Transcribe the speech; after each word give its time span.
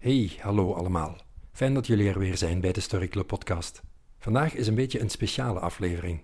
Hey, 0.00 0.30
hallo 0.38 0.74
allemaal. 0.74 1.16
Fijn 1.52 1.74
dat 1.74 1.86
jullie 1.86 2.08
er 2.08 2.18
weer 2.18 2.36
zijn 2.36 2.60
bij 2.60 2.72
de 2.72 2.80
Story 2.80 3.08
Club 3.08 3.26
podcast. 3.26 3.82
Vandaag 4.18 4.54
is 4.54 4.66
een 4.66 4.74
beetje 4.74 5.00
een 5.00 5.10
speciale 5.10 5.60
aflevering. 5.60 6.22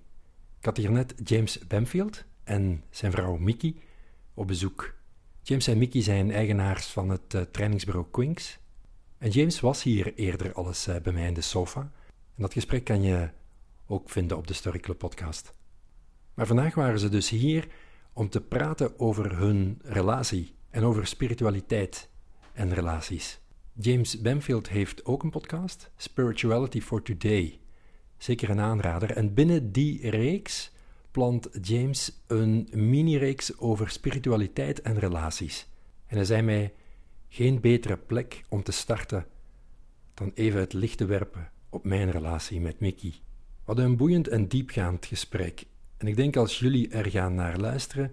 Ik 0.58 0.64
had 0.64 0.76
hier 0.76 0.90
net 0.90 1.14
James 1.24 1.58
Bamfield 1.66 2.24
en 2.44 2.84
zijn 2.90 3.12
vrouw 3.12 3.36
Mickey 3.36 3.74
op 4.34 4.46
bezoek. 4.46 4.94
James 5.42 5.66
en 5.66 5.78
Mickey 5.78 6.02
zijn 6.02 6.30
eigenaars 6.30 6.86
van 6.86 7.08
het 7.08 7.34
uh, 7.34 7.40
trainingsbureau 7.40 8.06
Quinks. 8.10 8.58
En 9.18 9.30
James 9.30 9.60
was 9.60 9.82
hier 9.82 10.14
eerder 10.14 10.52
al 10.52 10.66
eens 10.66 10.88
uh, 10.88 10.96
bij 10.96 11.12
mij 11.12 11.26
in 11.26 11.34
de 11.34 11.40
sofa. 11.40 11.80
En 12.34 12.42
dat 12.42 12.52
gesprek 12.52 12.84
kan 12.84 13.02
je 13.02 13.30
ook 13.86 14.10
vinden 14.10 14.36
op 14.36 14.46
de 14.46 14.54
Story 14.54 14.78
Club 14.78 14.98
podcast. 14.98 15.54
Maar 16.34 16.46
vandaag 16.46 16.74
waren 16.74 16.98
ze 16.98 17.08
dus 17.08 17.28
hier 17.28 17.68
om 18.12 18.28
te 18.28 18.40
praten 18.40 18.98
over 18.98 19.38
hun 19.38 19.80
relatie 19.82 20.54
en 20.70 20.82
over 20.82 21.06
spiritualiteit 21.06 22.08
en 22.52 22.74
relaties. 22.74 23.40
James 23.78 24.20
Bamfield 24.20 24.68
heeft 24.68 25.04
ook 25.04 25.22
een 25.22 25.30
podcast, 25.30 25.90
Spirituality 25.96 26.80
for 26.80 27.02
Today. 27.02 27.58
Zeker 28.18 28.50
een 28.50 28.60
aanrader. 28.60 29.10
En 29.10 29.34
binnen 29.34 29.72
die 29.72 30.10
reeks 30.10 30.72
plant 31.10 31.48
James 31.62 32.22
een 32.26 32.68
mini-reeks 32.72 33.58
over 33.58 33.90
spiritualiteit 33.90 34.80
en 34.80 34.98
relaties. 34.98 35.68
En 36.06 36.16
hij 36.16 36.24
zei 36.24 36.42
mij: 36.42 36.74
geen 37.28 37.60
betere 37.60 37.96
plek 37.96 38.44
om 38.48 38.62
te 38.62 38.72
starten 38.72 39.26
dan 40.14 40.30
even 40.34 40.60
het 40.60 40.72
licht 40.72 40.98
te 40.98 41.04
werpen 41.04 41.50
op 41.70 41.84
mijn 41.84 42.10
relatie 42.10 42.60
met 42.60 42.80
Mickey. 42.80 43.12
Hadden 43.62 43.84
een 43.84 43.96
boeiend 43.96 44.28
en 44.28 44.48
diepgaand 44.48 45.06
gesprek. 45.06 45.64
En 45.96 46.06
ik 46.06 46.16
denk 46.16 46.36
als 46.36 46.58
jullie 46.58 46.88
er 46.88 47.10
gaan 47.10 47.34
naar 47.34 47.58
luisteren, 47.58 48.12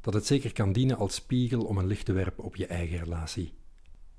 dat 0.00 0.14
het 0.14 0.26
zeker 0.26 0.52
kan 0.52 0.72
dienen 0.72 0.96
als 0.96 1.14
spiegel 1.14 1.64
om 1.64 1.78
een 1.78 1.86
licht 1.86 2.04
te 2.04 2.12
werpen 2.12 2.44
op 2.44 2.56
je 2.56 2.66
eigen 2.66 2.98
relatie. 2.98 3.52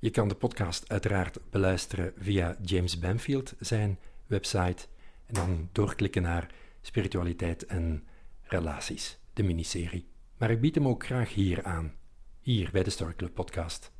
Je 0.05 0.11
kan 0.11 0.27
de 0.27 0.35
podcast 0.35 0.89
uiteraard 0.89 1.39
beluisteren 1.49 2.13
via 2.17 2.57
James 2.61 2.99
Bamfield, 2.99 3.53
zijn 3.59 3.99
website, 4.27 4.87
en 5.25 5.33
dan 5.33 5.69
doorklikken 5.71 6.21
naar 6.21 6.53
spiritualiteit 6.81 7.65
en 7.65 8.03
relaties, 8.41 9.19
de 9.33 9.43
miniserie. 9.43 10.07
Maar 10.37 10.51
ik 10.51 10.61
bied 10.61 10.75
hem 10.75 10.87
ook 10.87 11.05
graag 11.05 11.33
hier 11.33 11.63
aan, 11.63 11.93
hier 12.39 12.69
bij 12.71 12.83
de 12.83 12.89
Story 12.89 13.13
Club 13.15 13.33
podcast. 13.33 13.91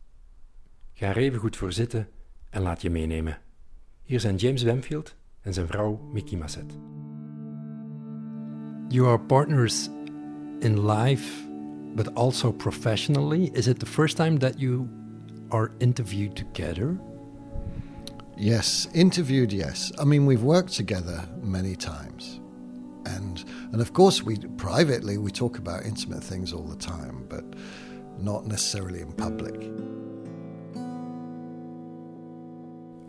Ga 0.94 1.08
er 1.08 1.18
even 1.18 1.40
goed 1.40 1.58
voor 1.58 1.74
zitten 1.74 2.10
en 2.50 2.62
laat 2.62 2.82
je 2.82 2.90
meenemen. 2.90 3.42
Hier 4.04 4.20
zijn 4.20 4.36
James 4.36 4.64
Bamfield 4.64 5.16
en 5.42 5.54
zijn 5.54 5.68
vrouw 5.68 6.10
Mickey 6.14 6.38
Masset. 6.38 6.78
You 8.88 9.08
are 9.08 9.20
partners 9.20 9.90
in 10.60 10.86
life, 10.86 11.48
but 11.96 12.16
also 12.16 12.52
professionally. 12.52 13.50
Is 13.54 13.68
it 13.68 13.80
the 13.80 13.86
first 13.86 14.16
time 14.16 14.38
that 14.38 14.60
you 14.60 15.04
are 15.52 15.72
interviewed 15.80 16.36
together? 16.36 16.98
Yes, 18.38 18.88
interviewed, 18.94 19.54
yes. 19.54 19.92
I 19.98 20.04
mean, 20.04 20.26
we've 20.26 20.44
worked 20.44 20.74
together 20.74 21.28
many 21.42 21.76
times. 21.76 22.42
And, 23.06 23.44
and 23.72 23.82
of 23.82 23.94
course, 23.94 24.24
we 24.24 24.38
privately 24.58 25.18
we 25.18 25.32
talk 25.32 25.58
about 25.58 25.86
intimate 25.86 26.24
things 26.24 26.52
all 26.52 26.64
the 26.64 26.76
time, 26.76 27.26
but 27.30 27.46
not 28.18 28.46
necessarily 28.46 29.02
in 29.02 29.12
public. 29.14 29.56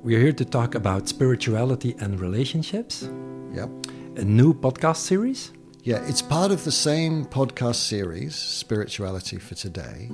We 0.02 0.14
are 0.14 0.20
here 0.20 0.32
to 0.32 0.44
talk 0.44 0.74
about 0.76 1.08
spirituality 1.08 1.96
and 1.98 2.20
relationships. 2.20 3.08
Yep. 3.52 3.70
A 4.16 4.24
new 4.24 4.54
podcast 4.54 4.98
series. 4.98 5.52
Yeah, 5.86 6.04
it's 6.08 6.20
part 6.20 6.50
of 6.50 6.64
the 6.64 6.72
same 6.72 7.26
podcast 7.26 7.76
series, 7.76 8.34
Spirituality 8.34 9.38
for 9.38 9.54
Today, 9.54 10.08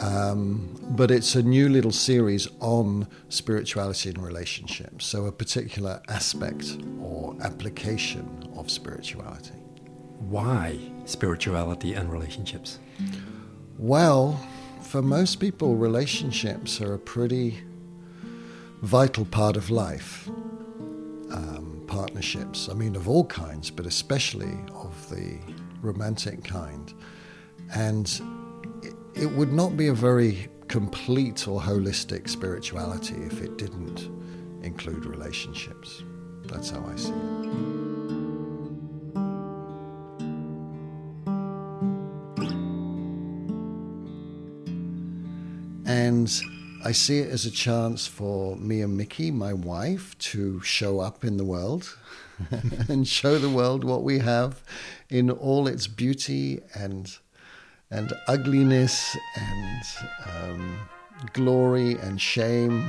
um, 0.00 0.78
but 0.90 1.10
it's 1.10 1.34
a 1.34 1.42
new 1.42 1.70
little 1.70 1.92
series 1.92 2.46
on 2.60 3.08
spirituality 3.30 4.10
and 4.10 4.22
relationships. 4.22 5.06
So, 5.06 5.24
a 5.24 5.32
particular 5.32 6.02
aspect 6.08 6.76
or 7.00 7.34
application 7.40 8.52
of 8.54 8.70
spirituality. 8.70 9.54
Why 10.28 10.78
spirituality 11.06 11.94
and 11.94 12.12
relationships? 12.12 12.78
Well, 13.78 14.38
for 14.82 15.00
most 15.00 15.36
people, 15.36 15.74
relationships 15.74 16.82
are 16.82 16.92
a 16.92 16.98
pretty 16.98 17.60
vital 18.82 19.24
part 19.24 19.56
of 19.56 19.70
life. 19.70 20.28
Um, 21.30 21.67
partnerships, 21.98 22.68
I 22.68 22.74
mean, 22.74 22.94
of 22.94 23.08
all 23.08 23.24
kinds, 23.24 23.72
but 23.72 23.84
especially 23.84 24.56
of 24.72 25.10
the 25.10 25.36
romantic 25.82 26.44
kind. 26.44 26.94
And 27.74 28.06
it, 28.84 28.94
it 29.16 29.26
would 29.26 29.52
not 29.52 29.76
be 29.76 29.88
a 29.88 29.94
very 29.94 30.46
complete 30.68 31.48
or 31.48 31.60
holistic 31.60 32.28
spirituality 32.28 33.16
if 33.16 33.40
it 33.42 33.58
didn't 33.58 34.08
include 34.62 35.06
relationships. 35.06 36.04
That's 36.44 36.70
how 36.70 36.86
I 36.86 36.94
see 36.94 37.10
it. 37.10 37.48
And 45.84 46.30
I 46.84 46.92
see 46.92 47.18
it 47.18 47.30
as 47.30 47.44
a 47.44 47.50
chance 47.50 48.06
for 48.06 48.56
me 48.56 48.82
and 48.82 48.96
Mickey, 48.96 49.32
my 49.32 49.52
wife, 49.52 50.16
to 50.18 50.60
show 50.62 51.00
up 51.00 51.24
in 51.24 51.36
the 51.36 51.44
world 51.44 51.98
and 52.88 53.06
show 53.06 53.36
the 53.38 53.50
world 53.50 53.82
what 53.82 54.04
we 54.04 54.20
have 54.20 54.62
in 55.10 55.28
all 55.28 55.66
its 55.66 55.86
beauty 55.88 56.60
and 56.74 57.18
and 57.90 58.12
ugliness 58.28 59.16
and 59.34 59.82
um, 60.26 60.78
glory 61.32 61.94
and 61.94 62.20
shame. 62.20 62.88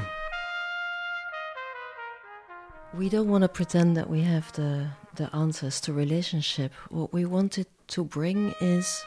We 2.94 3.08
don't 3.10 3.30
want 3.30 3.44
to 3.44 3.48
pretend 3.48 3.98
that 3.98 4.10
we 4.10 4.22
have 4.22 4.52
the 4.54 4.88
the 5.16 5.36
answers 5.36 5.82
to 5.82 5.94
relationship. 5.94 6.74
What 6.90 7.12
we 7.12 7.26
wanted 7.26 7.66
to 7.88 8.04
bring 8.04 8.54
is 8.62 9.04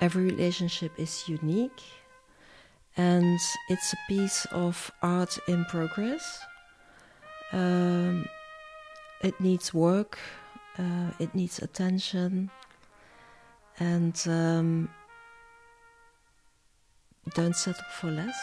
every 0.00 0.24
relationship 0.24 0.92
is 0.98 1.28
unique 1.28 1.82
and 2.98 3.38
it's 3.68 3.92
a 3.92 3.96
piece 4.08 4.44
of 4.50 4.90
art 5.02 5.38
in 5.46 5.64
progress. 5.66 6.40
Um, 7.52 8.28
it 9.22 9.40
needs 9.40 9.72
work, 9.72 10.18
uh, 10.78 11.12
it 11.20 11.34
needs 11.34 11.60
attention, 11.60 12.50
and 13.78 14.20
um, 14.26 14.88
don't 17.34 17.56
settle 17.56 17.84
for 18.00 18.10
less. 18.10 18.36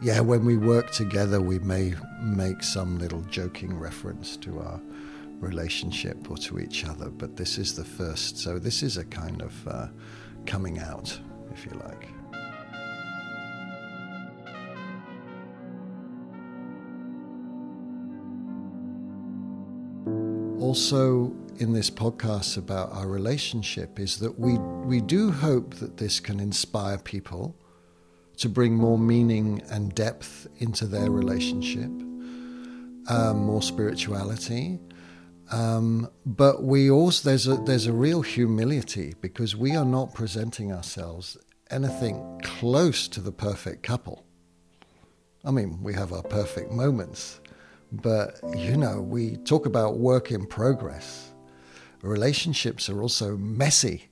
Yeah, 0.00 0.20
when 0.20 0.44
we 0.44 0.56
work 0.56 0.90
together, 0.90 1.40
we 1.40 1.58
may 1.58 1.94
make 2.22 2.62
some 2.62 2.98
little 2.98 3.22
joking 3.22 3.78
reference 3.78 4.36
to 4.38 4.58
our 4.60 4.80
relationship 5.40 6.30
or 6.30 6.36
to 6.38 6.58
each 6.58 6.84
other, 6.84 7.10
but 7.10 7.36
this 7.36 7.58
is 7.58 7.74
the 7.74 7.84
first. 7.84 8.38
So, 8.38 8.58
this 8.58 8.82
is 8.82 8.96
a 8.96 9.04
kind 9.04 9.42
of 9.42 9.68
uh, 9.68 9.86
coming 10.46 10.78
out, 10.78 11.18
if 11.52 11.64
you 11.66 11.72
like. 11.72 12.08
Also, 20.60 21.32
in 21.58 21.72
this 21.72 21.90
podcast 21.90 22.56
about 22.56 22.92
our 22.92 23.06
relationship, 23.06 23.98
is 23.98 24.18
that 24.18 24.38
we, 24.38 24.58
we 24.58 25.00
do 25.00 25.30
hope 25.30 25.74
that 25.76 25.96
this 25.96 26.18
can 26.18 26.40
inspire 26.40 26.98
people 26.98 27.56
to 28.38 28.48
bring 28.48 28.74
more 28.74 28.98
meaning 28.98 29.62
and 29.70 29.94
depth 29.94 30.46
into 30.58 30.86
their 30.86 31.10
relationship, 31.10 31.90
um, 33.08 33.44
more 33.44 33.62
spirituality, 33.62 34.78
um, 35.50 36.10
but 36.24 36.62
we 36.62 36.90
also 36.90 37.28
there's 37.28 37.46
a 37.46 37.56
there's 37.56 37.86
a 37.86 37.92
real 37.92 38.22
humility 38.22 39.14
because 39.20 39.54
we 39.54 39.76
are 39.76 39.84
not 39.84 40.12
presenting 40.14 40.72
ourselves 40.72 41.36
anything 41.70 42.40
close 42.42 43.08
to 43.08 43.20
the 43.20 43.32
perfect 43.32 43.82
couple. 43.82 44.24
I 45.44 45.50
mean, 45.50 45.82
we 45.82 45.94
have 45.94 46.12
our 46.12 46.22
perfect 46.22 46.72
moments, 46.72 47.40
but 47.92 48.40
you 48.56 48.76
know, 48.76 49.00
we 49.00 49.36
talk 49.38 49.66
about 49.66 49.98
work 49.98 50.32
in 50.32 50.46
progress. 50.46 51.32
Relationships 52.02 52.88
are 52.88 53.00
also 53.00 53.36
messy, 53.36 54.08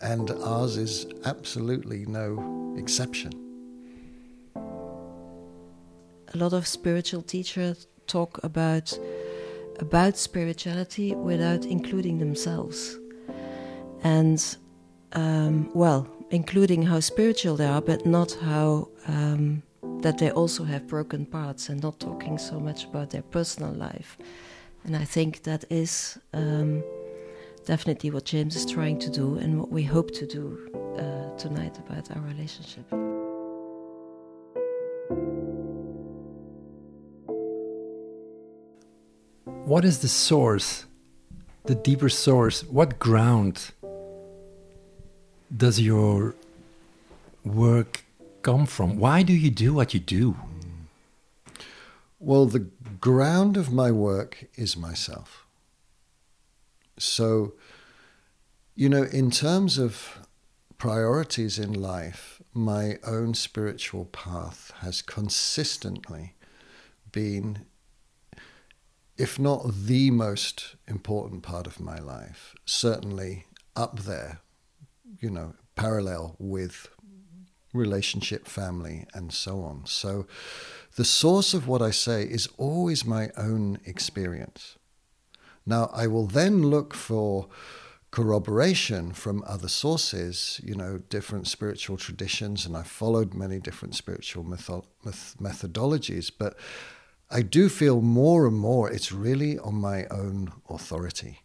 and 0.00 0.30
ours 0.30 0.76
is 0.76 1.06
absolutely 1.24 2.04
no 2.06 2.74
exception. 2.76 3.32
A 6.34 6.36
lot 6.36 6.52
of 6.52 6.66
spiritual 6.66 7.22
teachers 7.22 7.86
talk 8.06 8.38
about 8.44 8.98
about 9.80 10.16
spirituality 10.16 11.14
without 11.14 11.64
including 11.64 12.18
themselves. 12.18 12.98
And, 14.02 14.56
um, 15.12 15.70
well, 15.74 16.06
including 16.30 16.82
how 16.82 17.00
spiritual 17.00 17.56
they 17.56 17.66
are, 17.66 17.80
but 17.80 18.06
not 18.06 18.32
how 18.42 18.88
um, 19.06 19.62
that 20.00 20.18
they 20.18 20.30
also 20.30 20.64
have 20.64 20.86
broken 20.86 21.26
parts 21.26 21.68
and 21.68 21.82
not 21.82 21.98
talking 21.98 22.38
so 22.38 22.60
much 22.60 22.84
about 22.84 23.10
their 23.10 23.22
personal 23.22 23.72
life. 23.72 24.18
And 24.84 24.96
I 24.96 25.04
think 25.04 25.42
that 25.42 25.64
is 25.70 26.18
um, 26.32 26.82
definitely 27.64 28.10
what 28.10 28.24
James 28.24 28.56
is 28.56 28.66
trying 28.66 28.98
to 29.00 29.10
do 29.10 29.36
and 29.36 29.58
what 29.58 29.70
we 29.70 29.82
hope 29.82 30.12
to 30.12 30.26
do 30.26 30.70
uh, 30.98 31.36
tonight 31.36 31.78
about 31.78 32.10
our 32.14 32.22
relationship. 32.22 33.17
What 39.68 39.84
is 39.84 39.98
the 39.98 40.08
source, 40.08 40.86
the 41.66 41.74
deeper 41.74 42.08
source? 42.08 42.64
What 42.64 42.98
ground 42.98 43.72
does 45.54 45.78
your 45.78 46.34
work 47.44 48.02
come 48.40 48.64
from? 48.64 48.96
Why 48.96 49.22
do 49.22 49.34
you 49.34 49.50
do 49.50 49.74
what 49.74 49.92
you 49.92 50.00
do? 50.00 50.36
Well, 52.18 52.46
the 52.46 52.70
ground 52.98 53.58
of 53.58 53.70
my 53.70 53.90
work 53.90 54.46
is 54.54 54.74
myself. 54.74 55.44
So, 56.98 57.52
you 58.74 58.88
know, 58.88 59.02
in 59.02 59.30
terms 59.30 59.76
of 59.76 60.18
priorities 60.78 61.58
in 61.58 61.74
life, 61.74 62.40
my 62.54 62.96
own 63.06 63.34
spiritual 63.34 64.06
path 64.06 64.72
has 64.78 65.02
consistently 65.02 66.36
been, 67.12 67.66
if 69.18 69.38
not 69.38 69.66
the 69.74 70.10
most 70.12 70.76
important 70.86 71.42
part 71.42 71.66
of 71.66 71.80
my 71.80 71.98
life, 71.98 72.54
certainly 72.64 73.46
up 73.74 74.00
there, 74.00 74.40
you 75.20 75.28
know, 75.28 75.54
parallel 75.74 76.36
with 76.38 76.88
relationship, 77.74 78.46
family, 78.46 79.06
and 79.12 79.32
so 79.32 79.62
on. 79.62 79.84
So 79.86 80.26
the 80.96 81.04
source 81.04 81.52
of 81.52 81.66
what 81.66 81.82
I 81.82 81.90
say 81.90 82.22
is 82.22 82.48
always 82.56 83.04
my 83.04 83.30
own 83.36 83.78
experience. 83.84 84.76
Now, 85.66 85.90
I 85.92 86.06
will 86.06 86.26
then 86.26 86.62
look 86.62 86.94
for 86.94 87.48
corroboration 88.10 89.12
from 89.12 89.44
other 89.46 89.68
sources, 89.68 90.60
you 90.64 90.74
know, 90.74 90.98
different 91.10 91.46
spiritual 91.46 91.98
traditions, 91.98 92.64
and 92.64 92.76
I've 92.76 92.86
followed 92.86 93.34
many 93.34 93.58
different 93.58 93.94
spiritual 93.94 94.44
metho- 94.44 94.86
methodologies, 95.04 96.30
but 96.36 96.56
I 97.30 97.42
do 97.42 97.68
feel 97.68 98.00
more 98.00 98.46
and 98.46 98.56
more 98.56 98.90
it's 98.90 99.12
really 99.12 99.58
on 99.58 99.74
my 99.74 100.06
own 100.06 100.50
authority. 100.68 101.40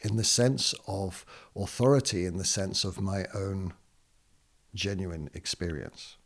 In 0.00 0.16
the 0.16 0.24
sense 0.24 0.74
of 0.86 1.26
authority, 1.54 2.24
in 2.24 2.38
the 2.38 2.44
sense 2.44 2.82
of 2.82 3.00
my 3.00 3.26
own 3.34 3.74
genuine 4.74 5.28
experience. 5.34 6.16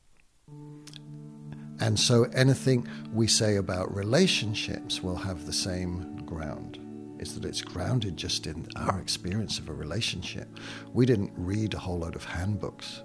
And 1.80 1.98
so 1.98 2.24
anything 2.34 2.88
we 3.12 3.26
say 3.26 3.56
about 3.56 3.94
relationships 3.94 5.02
will 5.02 5.16
have 5.16 5.46
the 5.46 5.52
same 5.52 6.24
ground. 6.24 6.78
Is 7.18 7.34
that 7.34 7.44
it's 7.44 7.62
grounded 7.62 8.16
just 8.16 8.46
in 8.46 8.68
our 8.76 9.00
experience 9.00 9.58
of 9.58 9.68
a 9.68 9.74
relationship. 9.74 10.48
We 10.92 11.06
didn't 11.06 11.32
read 11.36 11.74
a 11.74 11.78
whole 11.78 11.98
load 11.98 12.14
of 12.14 12.24
handbooks 12.24 13.02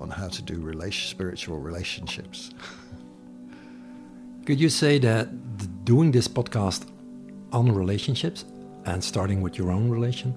on 0.00 0.10
how 0.10 0.28
to 0.28 0.42
do 0.42 0.60
spiritual 0.92 1.58
relationships. 1.58 2.50
Could 4.44 4.60
you 4.60 4.68
say 4.68 4.98
that 4.98 5.28
doing 5.86 6.10
this 6.10 6.28
podcast 6.28 6.86
on 7.50 7.72
relationships 7.72 8.44
and 8.84 9.02
starting 9.02 9.40
with 9.40 9.56
your 9.56 9.70
own 9.70 9.88
relation, 9.88 10.34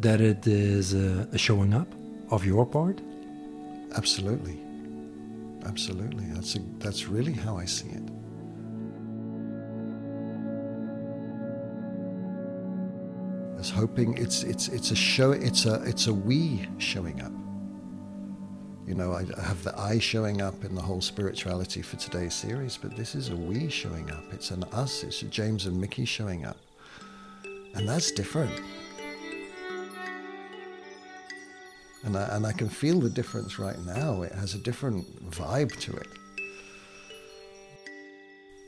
that 0.00 0.22
it 0.22 0.46
is 0.46 0.94
a, 0.94 1.28
a 1.32 1.36
showing 1.36 1.74
up 1.74 1.86
of 2.30 2.46
your 2.46 2.64
part? 2.64 3.02
Absolutely. 3.96 4.58
Absolutely. 5.66 6.24
That's, 6.32 6.56
a, 6.56 6.60
that's 6.78 7.06
really 7.06 7.34
how 7.34 7.58
I 7.58 7.66
see 7.66 7.88
it. 7.88 8.02
As 13.58 13.68
hoping 13.68 14.16
it's, 14.16 14.42
it's, 14.42 14.68
it's 14.68 14.90
a 14.90 14.96
show, 14.96 15.32
it's 15.32 15.66
a, 15.66 15.82
it's 15.84 16.06
a 16.06 16.14
we 16.14 16.66
showing 16.78 17.20
up. 17.20 17.33
You 18.86 18.94
know, 18.94 19.14
I 19.14 19.24
have 19.40 19.64
the 19.64 19.78
I 19.78 19.98
showing 19.98 20.42
up 20.42 20.62
in 20.62 20.74
the 20.74 20.82
whole 20.82 21.00
spirituality 21.00 21.80
for 21.80 21.96
today's 21.96 22.34
series, 22.34 22.76
but 22.76 22.94
this 22.94 23.14
is 23.14 23.30
a 23.30 23.36
we 23.36 23.70
showing 23.70 24.10
up. 24.10 24.24
It's 24.30 24.50
an 24.50 24.64
us. 24.64 25.02
It's 25.04 25.20
James 25.22 25.64
and 25.64 25.80
Mickey 25.80 26.04
showing 26.04 26.44
up. 26.44 26.58
And 27.74 27.88
that's 27.88 28.10
different. 28.10 28.52
And 32.04 32.14
I, 32.18 32.36
and 32.36 32.46
I 32.46 32.52
can 32.52 32.68
feel 32.68 33.00
the 33.00 33.08
difference 33.08 33.58
right 33.58 33.78
now. 33.86 34.20
It 34.20 34.32
has 34.32 34.54
a 34.54 34.58
different 34.58 35.30
vibe 35.30 35.74
to 35.80 35.96
it. 35.96 36.08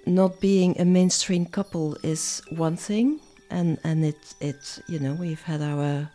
Not 0.06 0.40
being 0.40 0.80
a 0.80 0.86
mainstream 0.86 1.44
couple 1.44 1.94
is 2.02 2.40
one 2.48 2.76
thing, 2.76 3.20
and 3.50 3.76
and 3.84 4.04
it 4.04 4.34
it 4.40 4.78
you 4.86 5.00
know 5.00 5.14
we've 5.14 5.42
had 5.42 5.60
our 5.60 6.08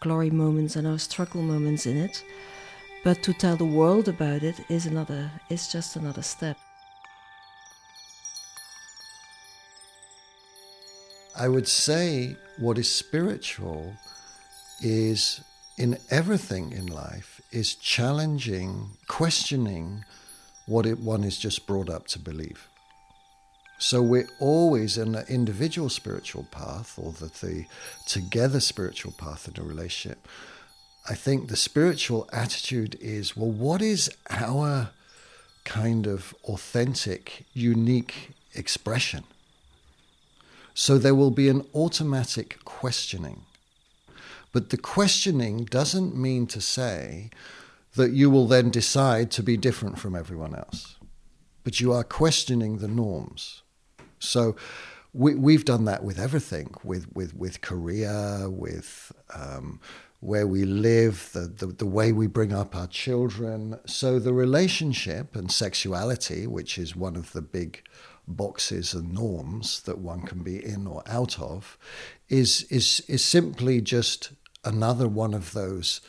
glory 0.00 0.30
moments 0.30 0.76
and 0.76 0.86
our 0.86 0.98
struggle 0.98 1.42
moments 1.42 1.86
in 1.86 1.96
it, 1.98 2.24
but 3.04 3.22
to 3.22 3.34
tell 3.34 3.54
the 3.54 3.64
world 3.64 4.08
about 4.08 4.42
it 4.42 4.58
is 4.70 4.86
another 4.86 5.30
is 5.50 5.70
just 5.70 5.94
another 5.94 6.22
step. 6.22 6.56
I 11.36 11.48
would 11.48 11.68
say 11.68 12.36
what 12.58 12.78
is 12.78 12.90
spiritual 12.90 13.94
is 14.80 15.42
in 15.76 15.98
everything 16.10 16.72
in 16.72 16.86
life 16.86 17.42
is 17.50 17.74
challenging, 17.74 18.90
questioning 19.06 20.04
what 20.66 20.86
it, 20.86 20.98
one 20.98 21.24
is 21.24 21.36
just 21.36 21.66
brought 21.66 21.90
up 21.90 22.06
to 22.08 22.18
believe. 22.18 22.68
So 23.78 24.00
we're 24.00 24.28
always 24.40 24.96
in 24.96 25.14
an 25.14 25.26
individual 25.28 25.90
spiritual 25.90 26.44
path 26.50 26.94
or 26.96 27.12
the, 27.12 27.26
the 27.44 27.66
together 28.06 28.60
spiritual 28.60 29.12
path 29.12 29.48
in 29.48 29.60
a 29.60 29.66
relationship. 29.66 30.26
I 31.08 31.14
think 31.14 31.48
the 31.48 31.56
spiritual 31.56 32.28
attitude 32.32 32.96
is 33.00 33.36
well, 33.36 33.50
what 33.50 33.82
is 33.82 34.10
our 34.30 34.90
kind 35.64 36.06
of 36.06 36.34
authentic, 36.44 37.44
unique 37.52 38.30
expression? 38.54 39.24
So 40.74 40.98
there 40.98 41.14
will 41.14 41.30
be 41.30 41.48
an 41.48 41.66
automatic 41.74 42.58
questioning 42.64 43.42
but 44.54 44.70
the 44.70 44.76
questioning 44.76 45.64
doesn't 45.64 46.16
mean 46.16 46.46
to 46.46 46.60
say 46.60 47.30
that 47.96 48.12
you 48.12 48.30
will 48.30 48.46
then 48.46 48.70
decide 48.70 49.32
to 49.32 49.42
be 49.42 49.56
different 49.56 49.98
from 49.98 50.14
everyone 50.14 50.54
else. 50.54 50.94
But 51.64 51.80
you 51.80 51.92
are 51.92 52.04
questioning 52.04 52.78
the 52.78 52.86
norms. 52.86 53.62
So 54.20 54.54
we, 55.12 55.54
have 55.54 55.64
done 55.64 55.86
that 55.86 56.04
with 56.04 56.20
everything, 56.20 56.72
with, 56.84 57.12
with, 57.12 57.34
with 57.34 57.62
Korea, 57.62 58.46
with 58.48 59.10
um, 59.34 59.80
where 60.24 60.46
we 60.46 60.64
live, 60.64 61.28
the, 61.34 61.40
the, 61.40 61.66
the 61.66 61.86
way 61.86 62.10
we 62.10 62.26
bring 62.26 62.50
up 62.50 62.74
our 62.74 62.86
children. 62.86 63.78
So 63.84 64.18
the 64.18 64.32
relationship 64.32 65.36
and 65.36 65.52
sexuality, 65.52 66.46
which 66.46 66.78
is 66.78 66.96
one 66.96 67.14
of 67.14 67.32
the 67.32 67.42
big 67.42 67.82
boxes 68.26 68.94
and 68.94 69.12
norms 69.12 69.82
that 69.82 69.98
one 69.98 70.22
can 70.22 70.42
be 70.42 70.64
in 70.64 70.86
or 70.86 71.02
out 71.06 71.38
of, 71.38 71.76
is, 72.30 72.62
is, 72.70 73.04
is 73.06 73.22
simply 73.22 73.82
just 73.82 74.32
another 74.64 75.06
one 75.06 75.34
of 75.34 75.52
those 75.52 76.00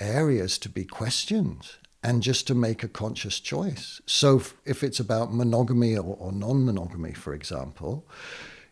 areas 0.00 0.58
to 0.58 0.68
be 0.68 0.84
questioned 0.84 1.76
and 2.02 2.24
just 2.24 2.48
to 2.48 2.54
make 2.54 2.82
a 2.82 2.88
conscious 2.88 3.38
choice. 3.38 4.00
So, 4.06 4.42
if 4.64 4.82
it's 4.82 4.98
about 4.98 5.32
monogamy 5.32 5.96
or, 5.96 6.16
or 6.18 6.32
non 6.32 6.64
monogamy, 6.64 7.12
for 7.12 7.32
example, 7.32 8.08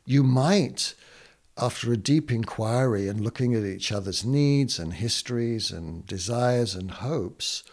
you 0.04 0.24
might, 0.24 0.94
after 1.58 1.92
a 1.92 1.96
deep 1.96 2.30
inquiry 2.30 3.08
and 3.08 3.20
looking 3.20 3.54
at 3.54 3.64
each 3.64 3.90
other's 3.90 4.24
needs 4.24 4.78
and 4.78 4.94
histories 4.94 5.70
and 5.72 6.06
desires 6.06 6.74
and 6.74 6.90
hopes, 6.90 7.64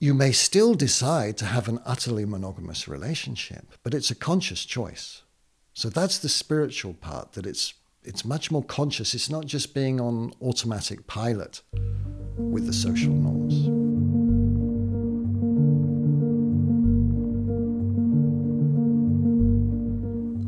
you 0.00 0.12
may 0.12 0.32
still 0.32 0.74
decide 0.74 1.36
to 1.38 1.46
have 1.46 1.68
an 1.68 1.78
utterly 1.86 2.24
monogamous 2.24 2.88
relationship, 2.88 3.72
but 3.82 3.94
it's 3.94 4.10
a 4.10 4.14
conscious 4.14 4.64
choice. 4.64 5.22
So, 5.72 5.88
that's 5.88 6.18
the 6.18 6.28
spiritual 6.28 6.94
part 6.94 7.32
that 7.32 7.46
it's 7.46 7.74
it's 8.04 8.24
much 8.24 8.50
more 8.50 8.62
conscious. 8.62 9.14
It's 9.14 9.30
not 9.30 9.46
just 9.46 9.72
being 9.72 10.00
on 10.00 10.34
automatic 10.42 11.06
pilot 11.06 11.62
with 12.36 12.66
the 12.66 12.72
social 12.72 13.12
norms. 13.12 13.68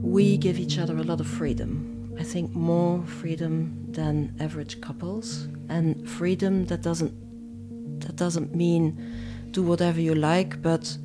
We 0.03 0.37
give 0.37 0.59
each 0.59 0.79
other 0.79 0.97
a 0.99 1.03
lot 1.03 1.21
of 1.21 1.27
freedom. 1.27 1.97
I 2.19 2.23
think 2.23 2.55
more 2.55 3.05
freedom 3.07 3.87
than 3.93 4.35
average 4.41 4.81
couples, 4.81 5.49
and 5.69 6.09
freedom 6.09 6.67
that 6.67 6.83
doesn't 6.83 7.15
that 8.01 8.17
doesn't 8.17 8.55
mean 8.55 9.03
do 9.51 9.63
whatever 9.63 10.01
you 10.01 10.15
like, 10.15 10.63
but 10.63 10.97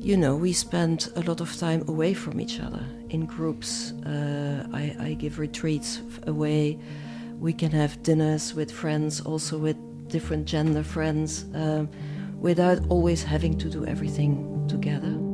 you 0.00 0.16
know, 0.16 0.34
we 0.34 0.52
spend 0.52 1.10
a 1.16 1.20
lot 1.20 1.40
of 1.40 1.54
time 1.56 1.84
away 1.86 2.14
from 2.14 2.40
each 2.40 2.58
other 2.58 2.84
in 3.10 3.26
groups. 3.26 3.92
Uh, 4.06 4.66
I, 4.72 4.96
I, 4.98 5.12
give 5.12 5.38
retreats 5.38 6.00
away. 6.26 6.78
We 7.38 7.52
can 7.52 7.70
have 7.72 8.02
dinners 8.02 8.54
with 8.54 8.72
friends, 8.72 9.20
also 9.20 9.58
with 9.58 9.76
different 10.08 10.46
gender 10.46 10.82
friends, 10.82 11.44
uh, 11.54 11.84
without 12.38 12.78
always 12.88 13.22
having 13.22 13.58
to 13.58 13.68
do 13.68 13.84
everything 13.84 14.66
together. 14.68 15.29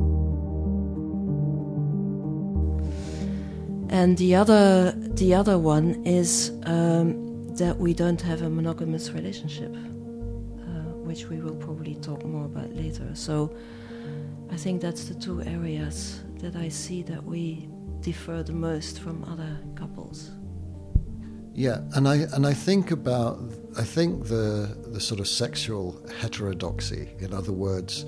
And 3.90 4.16
the 4.19 4.35
other 4.35 4.93
the 4.93 5.35
other 5.35 5.59
one 5.59 6.05
is 6.05 6.52
um, 6.64 7.55
that 7.57 7.76
we 7.78 7.95
don't 7.95 8.21
have 8.21 8.43
a 8.43 8.50
monogamous 8.50 9.11
relationship, 9.12 9.75
uh, 9.75 10.93
which 11.09 11.28
we 11.28 11.40
will 11.40 11.57
probably 11.57 11.95
talk 11.97 12.25
more 12.25 12.45
about 12.45 12.75
later. 12.75 13.14
So 13.14 13.55
I 14.50 14.57
think 14.57 14.81
that's 14.81 15.05
the 15.07 15.14
two 15.14 15.43
areas 15.43 16.23
that 16.40 16.57
I 16.57 16.69
see 16.69 17.02
that 17.05 17.25
we 17.25 17.69
differ 18.00 18.43
the 18.43 18.52
most 18.52 19.00
from 19.00 19.25
other 19.25 19.59
couples. 19.75 20.31
Yeah, 21.55 21.78
and 21.95 22.07
I 22.07 22.16
and 22.35 22.47
I 22.47 22.52
think 22.52 22.90
about 22.90 23.40
I 23.78 23.83
think 23.83 24.26
the 24.26 24.76
the 24.93 25.00
sort 25.00 25.21
of 25.21 25.26
sexual 25.26 25.97
heterodoxy, 26.21 27.09
in 27.19 27.33
other 27.33 27.52
words, 27.52 28.05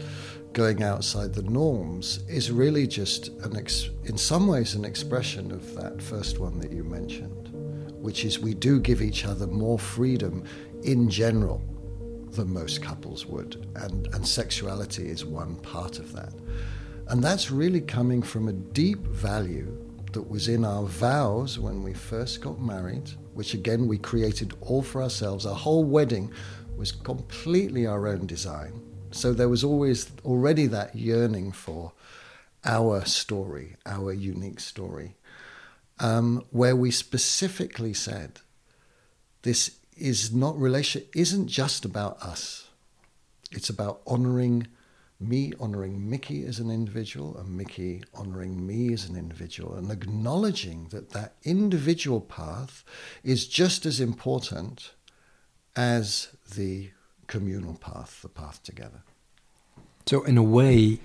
going 0.53 0.83
outside 0.83 1.35
the 1.35 1.43
norms, 1.43 2.21
is 2.29 2.51
really 2.51 2.87
just 2.87 3.29
an 3.43 3.57
ex, 3.57 3.91
in 4.05 4.17
some 4.17 4.47
ways 4.47 4.75
an 4.75 4.85
expression 4.85 5.53
of 5.53 5.75
that 5.75 6.03
first 6.03 6.39
one 6.39 6.59
that 6.61 6.73
you 6.73 6.85
mentioned, 6.85 7.51
which 8.01 8.25
is 8.25 8.39
we 8.39 8.55
do 8.55 8.81
give 8.81 9.03
each 9.03 9.25
other 9.25 9.47
more 9.47 9.79
freedom 9.79 10.45
in 10.83 11.09
general 11.09 11.63
than 12.33 12.53
most 12.53 12.83
couples 12.83 13.27
would, 13.27 13.69
and 13.77 14.07
and 14.15 14.27
sexuality 14.27 15.09
is 15.09 15.25
one 15.25 15.57
part 15.57 15.99
of 15.99 16.13
that, 16.13 16.35
and 17.09 17.23
that's 17.23 17.51
really 17.51 17.81
coming 17.81 18.23
from 18.23 18.49
a 18.49 18.53
deep 18.53 19.01
value 19.07 19.77
that 20.13 20.29
was 20.29 20.49
in 20.49 20.65
our 20.65 20.85
vows 20.85 21.59
when 21.59 21.83
we 21.83 21.93
first 21.93 22.41
got 22.41 22.61
married 22.61 23.11
which 23.39 23.55
again 23.55 23.87
we 23.87 23.97
created 23.97 24.53
all 24.61 24.83
for 24.83 25.01
ourselves. 25.01 25.47
Our 25.47 25.55
whole 25.55 25.85
wedding 25.85 26.33
was 26.77 26.91
completely 26.91 27.87
our 27.87 28.09
own 28.09 28.27
design. 28.27 28.83
So 29.11 29.33
there 29.33 29.49
was 29.49 29.65
always 29.65 30.11
already 30.25 30.67
that 30.67 30.95
yearning 30.95 31.53
for 31.53 31.93
our 32.65 33.05
story, 33.05 33.77
our 33.87 34.13
unique 34.13 34.61
story, 34.61 35.17
um, 35.99 36.45
where 36.51 36.77
we 36.77 36.91
specifically 36.91 37.95
said 37.95 38.41
this 39.43 39.79
is 39.97 40.33
not 40.33 40.59
relation 40.59 41.03
isn't 41.15 41.49
just 41.49 41.85
about 41.85 42.21
us. 42.23 42.69
It's 43.51 43.71
about 43.71 44.03
honoring 44.07 44.69
me 45.21 45.53
honoring 45.59 46.09
Mickey 46.09 46.45
as 46.45 46.61
an 46.61 46.71
individual 46.71 47.37
and 47.37 47.57
Mickey 47.57 48.05
honoring 48.15 48.65
me 48.65 48.93
as 48.93 49.09
an 49.09 49.17
individual 49.17 49.75
and 49.75 49.91
acknowledging 49.91 50.89
that 50.91 51.11
that 51.11 51.35
individual 51.43 52.21
path 52.21 52.85
is 53.25 53.49
just 53.49 53.85
as 53.85 53.99
important 54.01 54.93
as 55.75 56.29
the 56.55 56.91
communal 57.29 57.77
path, 57.77 58.23
the 58.23 58.29
path 58.29 58.61
together. 58.65 59.03
So, 60.07 60.25
in 60.25 60.37
a 60.37 60.43
way, 60.43 61.01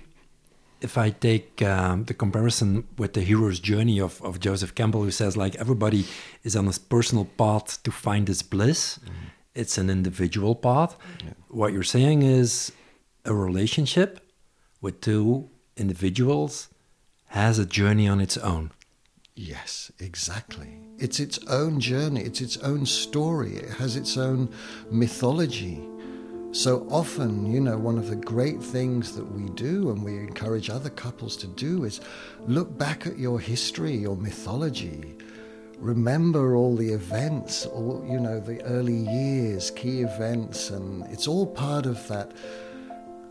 if 0.82 0.98
I 0.98 1.12
take 1.12 1.62
um, 1.62 2.06
the 2.06 2.14
comparison 2.14 2.88
with 2.98 3.14
the 3.14 3.22
hero's 3.22 3.60
journey 3.60 4.00
of, 4.00 4.22
of 4.22 4.40
Joseph 4.40 4.74
Campbell, 4.74 5.04
who 5.04 5.12
says, 5.12 5.38
like, 5.38 5.56
everybody 5.56 6.06
is 6.44 6.56
on 6.56 6.68
a 6.68 6.74
personal 6.90 7.26
path 7.26 7.84
to 7.84 7.92
find 7.92 8.28
his 8.28 8.42
bliss, 8.42 8.98
mm-hmm. 8.98 9.28
it's 9.54 9.78
an 9.78 9.90
individual 9.90 10.56
path. 10.56 10.98
Yeah. 11.24 11.34
What 11.50 11.72
you're 11.74 11.84
saying 11.84 12.24
is 12.24 12.72
a 13.26 13.34
relationship 13.34 14.20
with 14.82 15.00
two 15.00 15.50
individuals 15.78 16.70
has 17.28 17.60
a 17.60 17.66
journey 17.66 18.08
on 18.08 18.20
its 18.20 18.38
own. 18.38 18.72
Yes, 19.36 19.92
exactly. 20.00 20.78
It's 21.00 21.20
its 21.20 21.40
own 21.48 21.80
journey, 21.80 22.22
it's 22.22 22.42
its 22.42 22.58
own 22.58 22.86
story, 22.86 23.56
it 23.56 23.72
has 23.72 23.96
its 23.96 24.18
own 24.18 24.50
mythology. 24.92 25.82
So 26.54 26.86
often, 26.92 27.52
you 27.52 27.60
know, 27.60 27.80
one 27.80 27.98
of 27.98 28.10
the 28.10 28.16
great 28.16 28.62
things 28.62 29.16
that 29.16 29.26
we 29.26 29.50
do 29.50 29.90
and 29.90 30.04
we 30.04 30.20
encourage 30.20 30.70
other 30.70 30.92
couples 30.92 31.36
to 31.38 31.48
do 31.48 31.84
is 31.84 32.00
look 32.46 32.78
back 32.78 33.08
at 33.08 33.18
your 33.18 33.40
history, 33.40 33.96
your 33.96 34.16
mythology. 34.16 35.16
Remember 35.80 36.56
all 36.56 36.76
the 36.76 36.94
events, 36.94 37.66
all, 37.66 38.06
you 38.08 38.20
know, 38.20 38.40
the 38.40 38.64
early 38.66 38.94
years, 38.94 39.72
key 39.72 40.02
events, 40.02 40.70
and 40.70 41.04
it's 41.12 41.28
all 41.28 41.48
part 41.48 41.88
of 41.88 42.08
that 42.08 42.32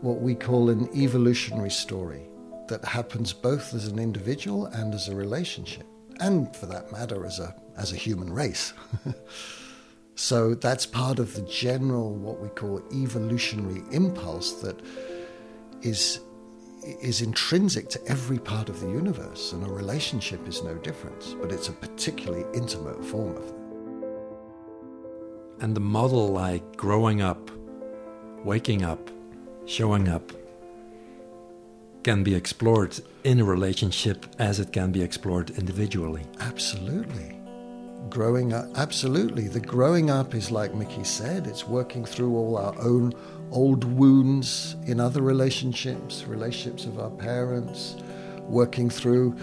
what 0.01 0.19
we 0.19 0.35
call 0.35 0.69
an 0.69 0.89
evolutionary 0.93 1.71
story 1.71 2.23
that 2.67 2.83
happens 2.83 3.31
both 3.31 3.73
as 3.73 3.87
an 3.87 3.99
individual 3.99 4.65
and 4.65 4.93
as 4.93 5.07
a 5.07 5.15
relationship, 5.15 5.87
and 6.19 6.53
for 6.57 6.65
that 6.65 6.91
matter, 6.91 7.25
as 7.25 7.39
a, 7.39 7.55
as 7.77 7.93
a 7.93 7.95
human 7.95 8.33
race. 8.33 8.73
so 10.15 10.53
that's 10.53 10.85
part 10.85 11.19
of 11.19 11.33
the 11.33 11.41
general, 11.41 12.13
what 12.13 12.39
we 12.39 12.49
call 12.49 12.81
evolutionary 12.93 13.81
impulse 13.91 14.53
that 14.61 14.79
is, 15.81 16.19
is 17.01 17.21
intrinsic 17.21 17.89
to 17.89 17.99
every 18.07 18.37
part 18.37 18.69
of 18.69 18.79
the 18.79 18.87
universe, 18.87 19.53
and 19.53 19.65
a 19.65 19.69
relationship 19.69 20.47
is 20.47 20.61
no 20.63 20.75
different, 20.75 21.35
but 21.41 21.51
it's 21.51 21.69
a 21.69 21.73
particularly 21.73 22.45
intimate 22.53 23.03
form 23.03 23.35
of 23.35 23.47
that. 23.47 23.63
And 25.61 25.75
the 25.75 25.81
model, 25.81 26.27
like 26.27 26.75
growing 26.77 27.21
up, 27.21 27.49
waking 28.43 28.83
up, 28.83 29.09
showing 29.65 30.09
up 30.09 30.31
can 32.03 32.21
be 32.21 32.35
explored 32.35 32.99
in 33.23 33.39
a 33.39 33.45
relationship 33.45 34.25
as 34.37 34.59
it 34.59 34.73
can 34.73 34.91
be 34.91 35.01
explored 35.01 35.51
individually. 35.51 36.23
Absolutely. 36.41 37.42
Growing 38.09 38.53
up, 38.53 38.67
absolutely. 38.75 39.47
The 39.47 39.59
growing 39.59 40.09
up 40.09 40.35
is 40.35 40.51
like 40.51 40.75
Mickey 40.75 41.03
said, 41.03 41.47
it's 41.47 41.67
working 41.67 42.05
through 42.05 42.35
all 42.35 42.57
our 42.57 42.75
own 42.79 43.13
old 43.51 43.83
wounds 43.85 44.75
in 44.85 44.99
other 44.99 45.21
relationships, 45.21 46.23
relationships 46.25 46.85
of 46.85 46.99
our 46.99 47.09
parents, 47.09 47.95
working 48.41 48.89
through 48.89 49.37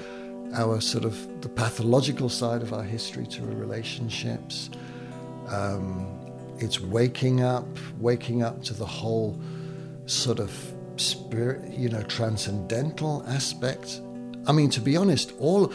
our 0.55 0.81
sort 0.81 1.05
of 1.05 1.43
the 1.43 1.49
pathological 1.49 2.29
side 2.29 2.63
of 2.63 2.73
our 2.73 2.83
history 2.83 3.27
to 3.27 3.43
our 3.43 3.55
relationships. 3.55 4.71
Um, 5.49 6.07
it's 6.59 6.81
waking 6.81 7.43
up, 7.43 7.67
waking 7.99 8.43
up 8.43 8.63
to 8.65 8.75
the 8.75 8.87
whole 8.87 9.41
sort 10.07 10.39
of 10.39 10.53
spirit, 10.97 11.73
you 11.73 11.89
know, 11.89 12.03
transcendental 12.03 13.25
aspect. 13.27 14.01
I 14.47 14.53
mean, 14.53 14.71
to 14.71 14.81
be 14.81 14.97
honest, 14.97 15.33
all 15.39 15.73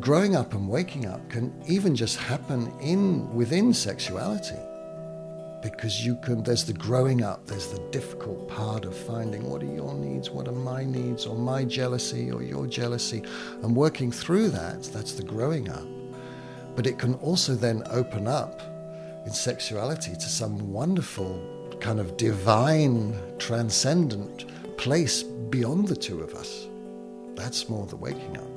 growing 0.00 0.36
up 0.36 0.54
and 0.54 0.68
waking 0.68 1.06
up 1.06 1.28
can 1.28 1.52
even 1.66 1.94
just 1.94 2.16
happen 2.16 2.72
in 2.80 3.32
within 3.34 3.72
sexuality 3.72 4.56
because 5.62 6.04
you 6.04 6.16
can 6.24 6.42
there's 6.42 6.64
the 6.64 6.72
growing 6.72 7.22
up 7.22 7.46
there's 7.46 7.68
the 7.68 7.78
difficult 7.90 8.48
part 8.48 8.84
of 8.84 8.96
finding 8.96 9.48
what 9.48 9.62
are 9.62 9.74
your 9.74 9.94
needs 9.94 10.30
what 10.30 10.48
are 10.48 10.52
my 10.52 10.84
needs 10.84 11.26
or 11.26 11.36
my 11.36 11.64
jealousy 11.64 12.30
or 12.32 12.42
your 12.42 12.66
jealousy 12.66 13.22
and 13.62 13.76
working 13.76 14.10
through 14.10 14.48
that 14.48 14.82
that's 14.84 15.12
the 15.12 15.22
growing 15.22 15.68
up 15.68 15.86
but 16.74 16.86
it 16.86 16.98
can 16.98 17.14
also 17.16 17.54
then 17.54 17.82
open 17.90 18.26
up 18.26 18.60
in 19.26 19.32
sexuality 19.32 20.12
to 20.14 20.28
some 20.28 20.72
wonderful 20.72 21.40
kind 21.80 21.98
of 21.98 22.16
divine, 22.16 23.14
transcendent 23.38 24.46
place 24.76 25.22
beyond 25.22 25.88
the 25.88 25.96
two 25.96 26.20
of 26.20 26.34
us. 26.34 26.68
That's 27.34 27.68
more 27.68 27.86
the 27.86 27.96
waking 27.96 28.36
up. 28.36 28.51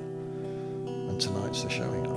And 1.08 1.20
tonight's 1.20 1.62
the 1.62 1.70
showing 1.70 2.06
up. 2.06 2.16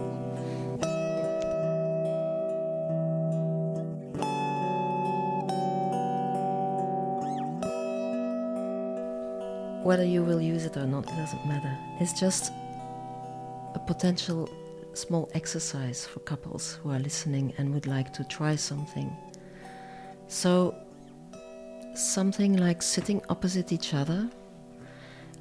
Whether 9.86 10.04
you 10.06 10.24
will 10.24 10.42
use 10.42 10.66
it 10.66 10.78
or 10.78 10.86
not, 10.86 11.06
it 11.06 11.16
doesn't 11.16 11.46
matter. 11.48 11.76
It's 12.00 12.20
just 12.20 12.52
a 13.74 13.80
potential 13.80 14.50
small 14.94 15.30
exercise 15.34 16.06
for 16.06 16.20
couples 16.20 16.80
who 16.84 16.92
are 16.92 17.00
listening 17.00 17.54
and 17.58 17.74
would 17.74 17.88
like 17.88 18.12
to 18.14 18.24
try 18.26 18.56
something. 18.56 19.16
So 20.28 20.76
something 21.96 22.58
like 22.58 22.82
sitting 22.82 23.22
opposite 23.30 23.72
each 23.72 23.94
other. 23.94 24.30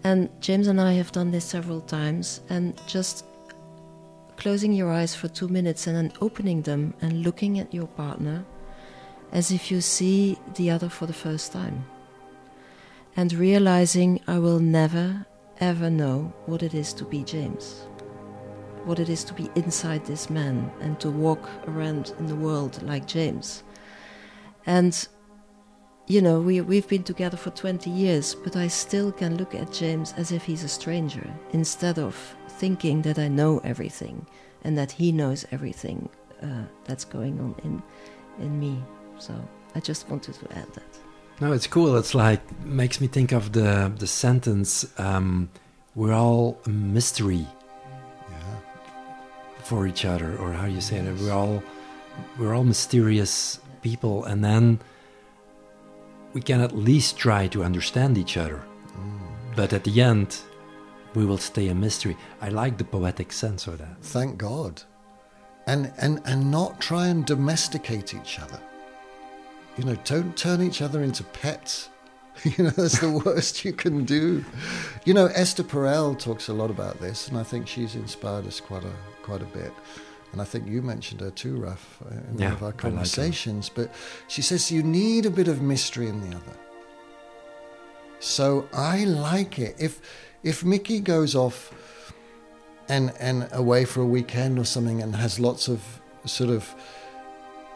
And 0.05 0.31
James 0.40 0.69
and 0.69 0.81
I 0.81 0.93
have 0.93 1.12
done 1.12 1.31
this 1.31 1.45
several 1.45 1.81
times, 1.81 2.40
and 2.49 2.81
just 2.87 3.25
closing 4.38 4.73
your 4.73 4.90
eyes 4.90 5.16
for 5.16 5.26
two 5.28 5.49
minutes 5.49 5.87
and 5.87 5.97
then 5.97 6.12
opening 6.21 6.62
them 6.62 6.95
and 7.02 7.25
looking 7.25 7.59
at 7.59 7.75
your 7.75 7.88
partner 7.88 8.45
as 9.33 9.50
if 9.50 9.71
you 9.71 9.80
see 9.80 10.38
the 10.54 10.71
other 10.71 10.88
for 10.88 11.07
the 11.07 11.12
first 11.12 11.52
time. 11.52 11.85
And 13.16 13.33
realizing 13.33 14.21
I 14.28 14.38
will 14.38 14.61
never, 14.61 15.26
ever 15.59 15.90
know 15.90 16.33
what 16.47 16.62
it 16.62 16.73
is 16.73 16.92
to 16.95 17.04
be 17.04 17.25
James, 17.25 17.88
what 18.85 19.00
it 19.00 19.09
is 19.09 19.25
to 19.25 19.35
be 19.35 19.50
inside 19.57 20.07
this 20.07 20.30
man 20.30 20.71
and 20.80 20.99
to 21.00 21.11
walk 21.11 21.50
around 21.66 22.14
in 22.21 22.26
the 22.26 22.37
world 22.37 22.80
like 22.83 23.07
James. 23.09 23.64
And 24.66 25.09
you 26.07 26.23
know, 26.23 26.40
we, 26.40 26.62
we've 26.62 26.88
been 26.88 27.02
together 27.02 27.37
for 27.37 27.50
20 27.50 27.90
years, 27.90 28.35
but 28.35 28.57
I 28.57 28.68
still 28.68 29.12
can 29.12 29.37
look 29.37 29.54
at 29.54 29.73
James 29.73 30.14
as 30.16 30.33
if 30.33 30.42
he's 30.45 30.64
a 30.64 30.68
stranger 30.68 31.28
instead 31.52 31.99
of 31.99 32.16
thinking 32.59 33.03
that 33.03 33.19
I 33.19 33.29
know 33.29 33.61
everything 33.65 34.27
and 34.65 34.77
that 34.77 34.93
he 34.93 35.12
knows 35.12 35.47
everything 35.53 36.09
uh, 36.43 36.65
that's 36.85 37.05
going 37.05 37.41
on 37.41 37.55
in, 37.65 37.83
in 38.45 38.59
me. 38.59 38.83
So 39.19 39.35
I 39.75 39.81
just 39.81 40.09
wanted 40.11 40.35
to 40.35 40.47
add 40.57 40.71
that. 40.75 40.93
No, 41.41 41.53
it's 41.53 41.69
cool. 41.69 41.97
It's 41.97 42.15
like, 42.15 42.41
makes 42.65 43.00
me 43.00 43.07
think 43.07 43.33
of 43.33 43.53
the, 43.53 43.93
the 43.97 44.07
sentence, 44.07 44.87
um, 44.99 45.49
we're 45.95 46.12
all 46.15 46.59
a 46.67 46.69
mystery. 46.69 47.47
Yeah. 48.31 48.57
for 49.69 49.87
each 49.87 50.05
other, 50.05 50.37
or 50.38 50.53
how 50.53 50.67
you 50.67 50.81
say 50.81 51.00
that? 51.00 51.15
We're 51.21 51.33
all 51.33 51.62
we're 52.38 52.55
all 52.55 52.65
mysterious 52.65 53.61
people, 53.83 54.25
and 54.25 54.43
then 54.43 54.81
we 56.33 56.41
can 56.41 56.61
at 56.61 56.73
least 56.75 57.17
try 57.17 57.49
to 57.49 57.62
understand 57.62 58.17
each 58.19 58.37
other. 58.37 58.62
Mm. 58.97 59.21
But 59.57 59.73
at 59.73 59.85
the 59.85 60.00
end, 60.00 60.38
we 61.19 61.27
will 61.27 61.37
stay 61.37 61.67
a 61.67 61.75
mystery. 61.75 62.17
I 62.41 62.49
like 62.49 62.79
the 62.79 62.85
poetic 62.85 63.33
sense 63.33 63.67
of 63.67 63.79
that. 63.79 63.97
Thank 64.03 64.39
God. 64.39 64.81
And, 65.67 65.93
and, 65.99 66.23
and 66.25 66.49
not 66.49 66.81
try 66.81 67.09
and 67.09 67.27
domesticate 67.27 68.15
each 68.15 68.39
other. 68.39 68.61
You 69.77 69.85
know, 69.85 69.97
don't 70.05 70.37
turn 70.37 70.63
each 70.63 70.81
other 70.81 71.03
into 71.03 71.25
pets. 71.25 71.91
You 72.45 72.63
know, 72.63 72.71
that's 72.71 73.01
the 73.01 73.11
worst 73.11 73.65
you 73.65 73.73
can 73.73 74.05
do. 74.05 74.45
You 75.05 75.13
know, 75.13 75.27
Esther 75.27 75.65
Perel 75.65 76.17
talks 76.17 76.47
a 76.47 76.53
lot 76.53 76.71
about 76.71 77.01
this, 77.01 77.27
and 77.27 77.37
I 77.37 77.43
think 77.43 77.67
she's 77.67 77.97
inspired 77.97 78.47
us 78.47 78.61
quite 78.61 78.85
a 78.85 78.93
quite 79.23 79.43
a 79.43 79.47
bit. 79.47 79.73
And 80.31 80.41
I 80.41 80.45
think 80.45 80.69
you 80.69 80.81
mentioned 80.81 81.21
her 81.21 81.33
too, 81.33 81.57
Raf, 81.57 81.99
uh, 82.01 82.15
in 82.31 82.39
yeah, 82.39 82.45
one 82.45 82.53
of 82.53 82.63
our 82.63 82.73
conversations. 82.73 83.71
Like 83.71 83.89
but 83.89 83.95
she 84.29 84.41
says 84.41 84.71
you 84.71 84.85
need 84.85 85.27
a 85.27 85.31
bit 85.31 85.49
of 85.49 85.63
mystery 85.63 86.07
in 86.07 86.21
the 86.31 86.37
other. 86.37 86.57
So 88.21 88.69
I 88.73 89.03
like 89.05 89.59
it. 89.59 89.75
If 89.81 90.01
if 90.42 90.64
Mickey 90.64 91.00
goes 91.00 91.35
off 91.35 91.73
and 92.88 93.12
and 93.18 93.49
away 93.52 93.85
for 93.85 94.00
a 94.00 94.07
weekend 94.07 94.59
or 94.59 94.64
something 94.64 95.02
and 95.02 95.14
has 95.16 95.38
lots 95.38 95.68
of 95.68 95.83
sort 96.25 96.50
of 96.50 96.75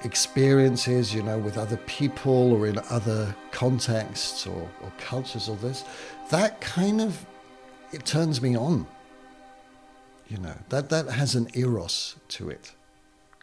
experiences, 0.05 1.15
you 1.15 1.23
know, 1.23 1.39
with 1.39 1.57
other 1.57 1.77
people 1.87 2.53
or 2.53 2.67
in 2.67 2.79
other 2.91 3.35
contexts 3.51 4.47
or, 4.47 4.69
or 4.83 4.93
cultures 4.99 5.49
or 5.49 5.57
this, 5.57 5.85
that 6.31 6.61
kind 6.61 7.01
of 7.01 7.25
it 7.93 8.05
turns 8.05 8.41
me 8.41 8.57
on. 8.57 8.87
You 10.29 10.39
know, 10.39 10.57
that, 10.71 10.89
that 10.89 11.09
has 11.09 11.35
an 11.35 11.49
eros 11.55 12.17
to 12.29 12.49
it. 12.49 12.73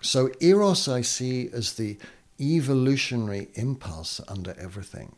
So 0.01 0.31
eros 0.39 0.87
I 0.87 1.01
see 1.01 1.49
as 1.53 1.73
the 1.73 1.97
evolutionary 2.39 3.49
impulse 3.53 4.19
under 4.27 4.55
everything. 4.57 5.13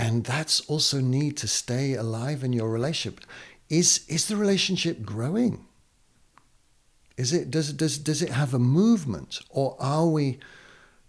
And 0.00 0.24
that's 0.24 0.60
also 0.60 0.98
need 0.98 1.36
to 1.36 1.46
stay 1.46 1.92
alive 1.92 2.42
in 2.42 2.54
your 2.54 2.70
relationship. 2.70 3.20
Is 3.68 4.06
is 4.08 4.28
the 4.28 4.36
relationship 4.36 5.02
growing? 5.02 5.66
Is 7.18 7.34
it 7.34 7.50
does 7.50 7.74
does 7.74 7.98
does 7.98 8.22
it 8.22 8.30
have 8.30 8.54
a 8.54 8.58
movement 8.58 9.40
or 9.50 9.76
are 9.78 10.06
we 10.06 10.38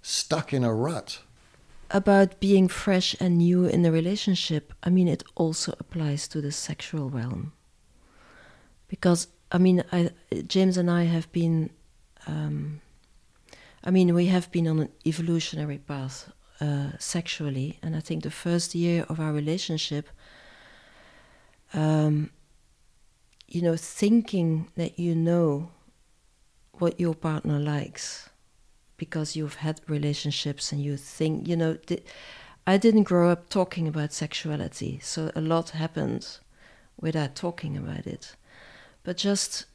stuck 0.02 0.52
in 0.52 0.66
a 0.66 0.74
rut? 0.74 1.20
About 1.90 2.42
being 2.42 2.68
fresh 2.68 3.16
and 3.22 3.38
new 3.38 3.66
in 3.66 3.82
the 3.82 3.94
relationship, 3.94 4.74
I 4.84 4.90
mean 4.90 5.08
it 5.08 5.24
also 5.36 5.74
applies 5.80 6.28
to 6.28 6.42
the 6.42 6.52
sexual 6.52 7.10
realm. 7.10 7.54
Because 8.90 9.28
I 9.54 9.58
mean 9.58 9.86
I, 9.94 10.10
James 10.48 10.76
and 10.76 10.92
I 10.92 11.04
have 11.04 11.32
been 11.32 11.70
um, 12.28 12.82
I 13.86 13.90
mean 13.90 14.14
we 14.14 14.26
have 14.26 14.52
been 14.52 14.68
on 14.68 14.80
an 14.80 14.90
evolutionary 15.06 15.78
path 15.78 16.30
uh, 16.62 16.91
sexually, 17.00 17.80
and 17.82 17.96
I 17.96 18.00
think 18.00 18.24
the 18.24 18.32
first 18.32 18.75
year 18.75 19.06
of 19.10 19.20
our 19.20 19.34
relationship 19.34 20.08
um, 21.74 22.32
you 23.48 23.62
know, 23.62 23.75
thinking 23.75 24.68
that 24.75 24.98
you 24.98 25.15
know 25.15 25.72
what 26.74 27.00
your 27.00 27.13
partner 27.13 27.60
likes 27.60 28.30
because 28.98 29.36
you've 29.36 29.56
had 29.56 29.82
relationships 29.88 30.72
and 30.72 30.82
you 30.82 30.96
think, 30.96 31.48
you 31.48 31.56
know, 31.56 31.77
I 32.65 32.77
didn't 32.77 33.03
grow 33.03 33.30
up 33.30 33.50
talking 33.50 33.88
about 33.88 34.13
sexuality, 34.13 35.00
so 35.01 35.32
a 35.36 35.41
lot 35.41 35.72
happened 35.72 36.38
without 37.00 37.36
talking 37.36 37.75
about 37.75 38.06
it. 38.06 38.36
But 39.03 39.18
just 39.18 39.65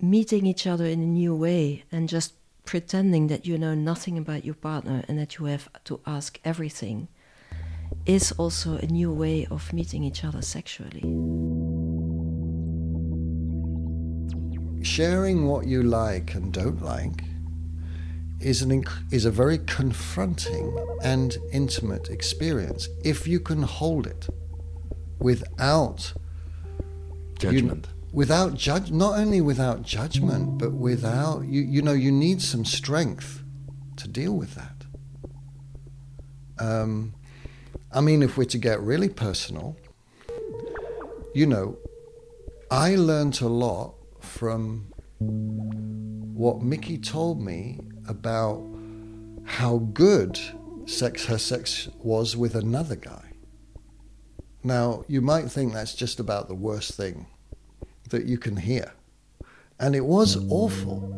meeting 0.00 0.46
each 0.46 0.66
other 0.66 0.84
in 0.84 1.00
a 1.00 1.06
new 1.06 1.34
way 1.34 1.84
and 1.90 2.08
just 2.08 2.34
pretending 2.64 3.26
that 3.28 3.46
you 3.46 3.58
know 3.58 3.74
nothing 3.74 4.18
about 4.18 4.44
your 4.44 4.54
partner 4.54 5.04
and 5.08 5.18
that 5.18 5.38
you 5.38 5.46
have 5.46 5.68
to 5.84 6.00
ask 6.06 6.40
everything 6.44 7.08
is 8.06 8.32
also 8.32 8.76
a 8.78 8.86
new 8.86 9.12
way 9.12 9.46
of 9.50 9.72
meeting 9.72 10.02
each 10.02 10.24
other 10.24 10.42
sexually. 10.42 11.02
sharing 14.84 15.46
what 15.46 15.66
you 15.66 15.82
like 15.82 16.34
and 16.34 16.52
don't 16.52 16.82
like 16.82 17.24
is 18.40 18.60
an 18.60 18.70
inc- 18.70 19.12
is 19.12 19.24
a 19.24 19.30
very 19.30 19.58
confronting 19.66 20.76
and 21.02 21.38
intimate 21.52 22.10
experience 22.10 22.88
if 23.02 23.26
you 23.26 23.40
can 23.40 23.62
hold 23.62 24.06
it 24.06 24.28
without 25.18 26.12
judgment 27.38 27.88
you, 27.88 27.93
without 28.14 28.54
judge 28.54 28.92
not 28.92 29.18
only 29.18 29.40
without 29.40 29.82
judgment 29.82 30.56
but 30.56 30.72
without 30.72 31.44
you 31.44 31.60
you 31.60 31.82
know 31.82 31.92
you 31.92 32.12
need 32.12 32.40
some 32.40 32.64
strength 32.64 33.42
to 33.96 34.06
deal 34.06 34.32
with 34.32 34.54
that 34.54 34.86
um, 36.58 37.12
I 37.92 38.00
mean 38.00 38.22
if 38.22 38.38
we're 38.38 38.44
to 38.44 38.58
get 38.58 38.80
really 38.80 39.08
personal 39.08 39.76
you 41.34 41.44
know 41.46 41.76
I 42.70 42.94
learned 42.94 43.40
a 43.40 43.48
lot 43.48 43.94
from 44.20 44.86
what 45.18 46.62
Mickey 46.62 46.98
told 46.98 47.42
me 47.42 47.80
about 48.08 48.64
how 49.44 49.78
good 49.92 50.38
sex 50.86 51.26
her 51.26 51.38
sex 51.38 51.88
was 51.98 52.36
with 52.36 52.54
another 52.54 52.96
guy. 52.96 53.32
Now, 54.62 55.04
you 55.06 55.20
might 55.20 55.50
think 55.50 55.72
that's 55.72 55.94
just 55.94 56.18
about 56.18 56.48
the 56.48 56.54
worst 56.54 56.94
thing 56.94 57.26
that 58.10 58.26
you 58.26 58.38
can 58.38 58.56
hear. 58.56 58.92
And 59.78 59.94
it 59.94 60.04
was 60.04 60.36
awful. 60.50 61.10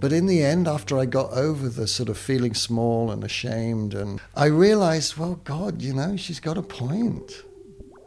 But 0.00 0.12
in 0.12 0.26
the 0.26 0.44
end, 0.44 0.68
after 0.68 0.96
I 0.96 1.06
got 1.06 1.32
over 1.32 1.68
the 1.68 1.88
sort 1.88 2.08
of 2.08 2.16
feeling 2.16 2.54
small 2.54 3.10
and 3.10 3.24
ashamed, 3.24 3.94
and 3.94 4.20
I 4.36 4.46
realized, 4.46 5.16
well, 5.16 5.40
God, 5.42 5.82
you 5.82 5.92
know, 5.92 6.16
she's 6.16 6.38
got 6.38 6.56
a 6.56 6.62
point. 6.62 7.42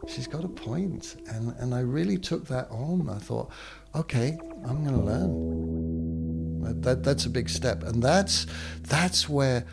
She's 0.07 0.27
got 0.27 0.45
a 0.45 0.47
point. 0.47 1.17
And, 1.27 1.53
and 1.59 1.75
I 1.75 1.81
really 1.81 2.17
took 2.17 2.47
that 2.47 2.69
on. 2.71 3.09
I 3.09 3.17
thought, 3.17 3.51
okay, 3.93 4.39
I'm 4.65 4.85
going 4.85 4.97
to 4.97 5.03
learn. 5.03 6.61
That, 6.61 6.81
that, 6.83 7.03
that's 7.03 7.25
a 7.25 7.29
big 7.29 7.49
step. 7.49 7.83
And 7.83 8.01
that's, 8.01 8.47
that's 8.81 9.27
where, 9.27 9.65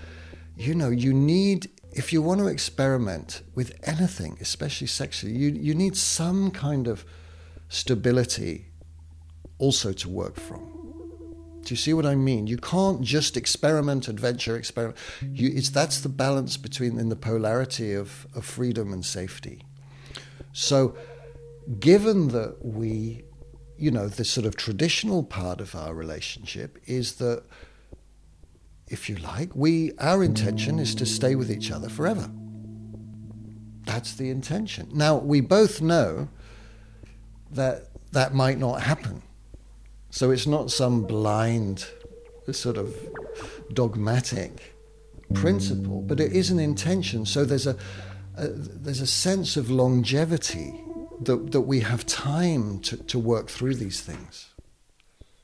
you 0.57 0.75
know, 0.75 0.91
you 0.91 1.15
need, 1.15 1.71
if 1.93 2.13
you 2.13 2.21
want 2.21 2.41
to 2.41 2.49
experiment 2.49 3.43
with 3.55 3.79
anything, 3.85 4.39
especially 4.41 4.89
sexually, 4.89 5.37
you, 5.37 5.51
you 5.51 5.75
need 5.75 5.97
some 5.97 6.51
kind 6.51 6.89
of 6.89 7.05
stability 7.69 8.67
also 9.59 9.93
to 9.93 10.09
work 10.09 10.37
from. 10.37 10.75
Do 11.63 11.75
you 11.75 11.77
see 11.77 11.93
what 11.93 12.07
I 12.07 12.15
mean? 12.15 12.47
You 12.47 12.57
can't 12.57 13.03
just 13.03 13.37
experiment, 13.37 14.09
adventure, 14.09 14.57
experiment. 14.57 14.97
You, 15.21 15.51
it's, 15.55 15.69
that's 15.69 16.01
the 16.01 16.09
balance 16.09 16.57
between 16.57 16.99
in 16.99 17.09
the 17.09 17.17
polarity 17.17 17.93
of, 17.93 18.27
of 18.35 18.45
freedom 18.45 18.93
and 18.93 19.05
safety. 19.05 19.63
So, 20.53 20.97
given 21.79 22.29
that 22.29 22.65
we 22.65 23.25
you 23.79 23.93
know, 23.93 24.09
the 24.09 24.25
sort 24.25 24.45
of 24.45 24.57
traditional 24.57 25.23
part 25.23 25.61
of 25.61 25.75
our 25.75 25.95
relationship 25.95 26.79
is 26.87 27.15
that, 27.15 27.45
if 28.89 29.09
you 29.09 29.17
like, 29.17 29.55
we 29.55 29.93
our 29.99 30.25
intention 30.25 30.79
is 30.79 30.95
to 30.97 31.07
stay 31.07 31.35
with 31.37 31.51
each 31.51 31.71
other 31.71 31.89
forever. 31.89 32.29
That's 33.85 34.15
the 34.15 34.31
intention. 34.31 34.91
Now 34.93 35.17
we 35.17 35.41
both 35.41 35.81
know 35.81 36.29
that 37.53 37.89
that 38.13 38.35
might 38.35 38.59
not 38.59 38.83
happen. 38.83 39.23
So 40.11 40.31
it's 40.31 40.47
not 40.47 40.71
some 40.71 41.03
blind, 41.03 41.87
sort 42.51 42.79
of 42.79 42.95
dogmatic 43.73 44.75
principle, 45.35 46.01
but 46.01 46.21
it 46.21 46.33
is 46.33 46.51
an 46.51 46.59
intention. 46.59 47.27
So 47.27 47.45
there's 47.45 47.67
a, 47.67 47.77
a 48.37 48.49
there's 48.49 49.01
a 49.01 49.07
sense 49.07 49.57
of 49.57 49.71
longevity 49.71 50.81
that, 51.21 51.53
that 51.53 51.63
we 51.63 51.81
have 51.81 52.07
time 52.07 52.79
to, 52.81 52.97
to 52.97 53.19
work 53.19 53.49
through 53.49 53.75
these 53.75 54.01
things. 54.01 54.51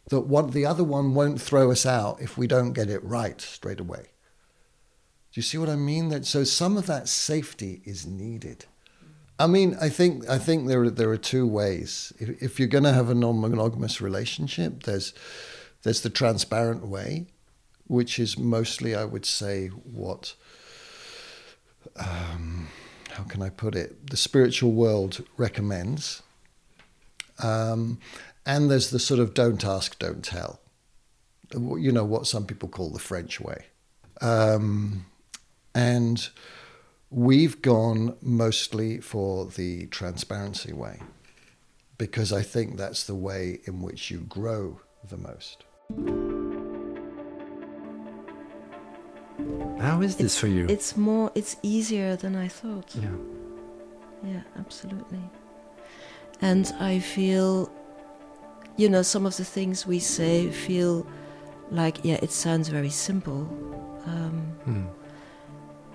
That 0.09 0.21
one, 0.21 0.51
the 0.51 0.67
other 0.67 0.85
one 0.85 1.15
won't 1.15 1.41
throw 1.41 1.71
us 1.71 1.85
out 1.87 2.21
if 2.21 2.39
we 2.39 2.47
don't 2.47 2.73
get 2.73 2.91
it 2.91 3.03
right 3.03 3.41
straight 3.41 3.81
away. 3.81 4.11
Do 5.33 5.39
you 5.39 5.43
see 5.43 5.59
what 5.59 5.69
I 5.69 5.77
mean? 5.77 6.11
That 6.11 6.27
so 6.27 6.45
some 6.45 6.77
of 6.77 6.87
that 6.87 7.09
safety 7.09 7.83
is 7.85 8.07
needed. 8.07 8.67
I 9.39 9.47
mean, 9.47 9.77
I 9.81 9.89
think 9.89 10.29
I 10.29 10.39
think 10.39 10.69
there 10.69 10.83
are, 10.83 10.91
there 10.91 11.11
are 11.11 11.17
two 11.17 11.47
ways. 11.47 12.13
If, 12.19 12.43
if 12.43 12.59
you're 12.59 12.69
going 12.69 12.85
to 12.85 12.93
have 12.93 13.11
a 13.11 13.15
non-monogamous 13.15 14.01
relationship, 14.01 14.85
there's 14.85 15.13
there's 15.83 16.03
the 16.03 16.11
transparent 16.11 16.87
way, 16.87 17.27
which 17.87 18.19
is 18.19 18.39
mostly, 18.39 18.95
I 18.95 19.05
would 19.05 19.27
say, 19.27 19.69
what 19.69 20.35
um, 21.97 22.69
how 23.15 23.25
can 23.25 23.43
I 23.43 23.49
put 23.49 23.75
it, 23.75 24.11
the 24.11 24.17
spiritual 24.17 24.73
world 24.73 25.25
recommends. 25.37 26.23
Um, 27.39 27.99
and 28.45 28.71
there's 28.71 28.91
the 28.91 28.99
sort 28.99 29.21
of 29.21 29.35
don't 29.35 29.65
ask, 29.65 29.99
don't 29.99 30.25
tell. 30.25 30.61
You 31.53 31.93
know, 31.93 32.05
what 32.05 32.27
some 32.27 32.47
people 32.47 32.69
call 32.69 32.91
the 32.91 32.99
French 32.99 33.41
way. 33.41 33.67
Um, 34.21 35.07
and 35.75 36.29
we've 37.15 37.63
gone 37.63 38.17
mostly 38.21 39.01
for 39.01 39.47
the 39.47 39.87
transparency 39.87 40.73
way. 40.73 40.99
because 41.97 42.33
I 42.33 42.43
think 42.43 42.77
that's 42.77 43.05
the 43.05 43.15
way 43.15 43.61
in 43.69 43.81
which 43.81 44.11
you 44.11 44.19
grow 44.39 44.81
the 45.09 45.17
most. 45.17 45.59
How 49.81 50.01
is 50.03 50.17
this 50.17 50.27
it's, 50.33 50.39
for 50.39 50.49
you? 50.49 50.67
It's 50.69 50.97
more, 50.97 51.31
it's 51.35 51.57
easier 51.63 52.17
than 52.17 52.35
I 52.37 52.49
thought. 52.49 52.91
yeah. 52.97 53.11
Yeah, 54.25 54.43
absolutely. 54.59 55.21
And 56.41 56.67
I 56.81 56.99
feel, 56.99 57.71
you 58.77 58.89
know, 58.89 59.03
some 59.03 59.25
of 59.27 59.37
the 59.37 59.45
things 59.45 59.87
we 59.87 59.99
say 60.01 60.51
feel 60.51 61.07
like, 61.71 61.99
yeah, 62.05 62.19
it 62.23 62.33
sounds 62.33 62.69
very 62.69 62.91
simple. 62.91 63.43
Um, 64.07 64.35
Hmm. 64.65 64.87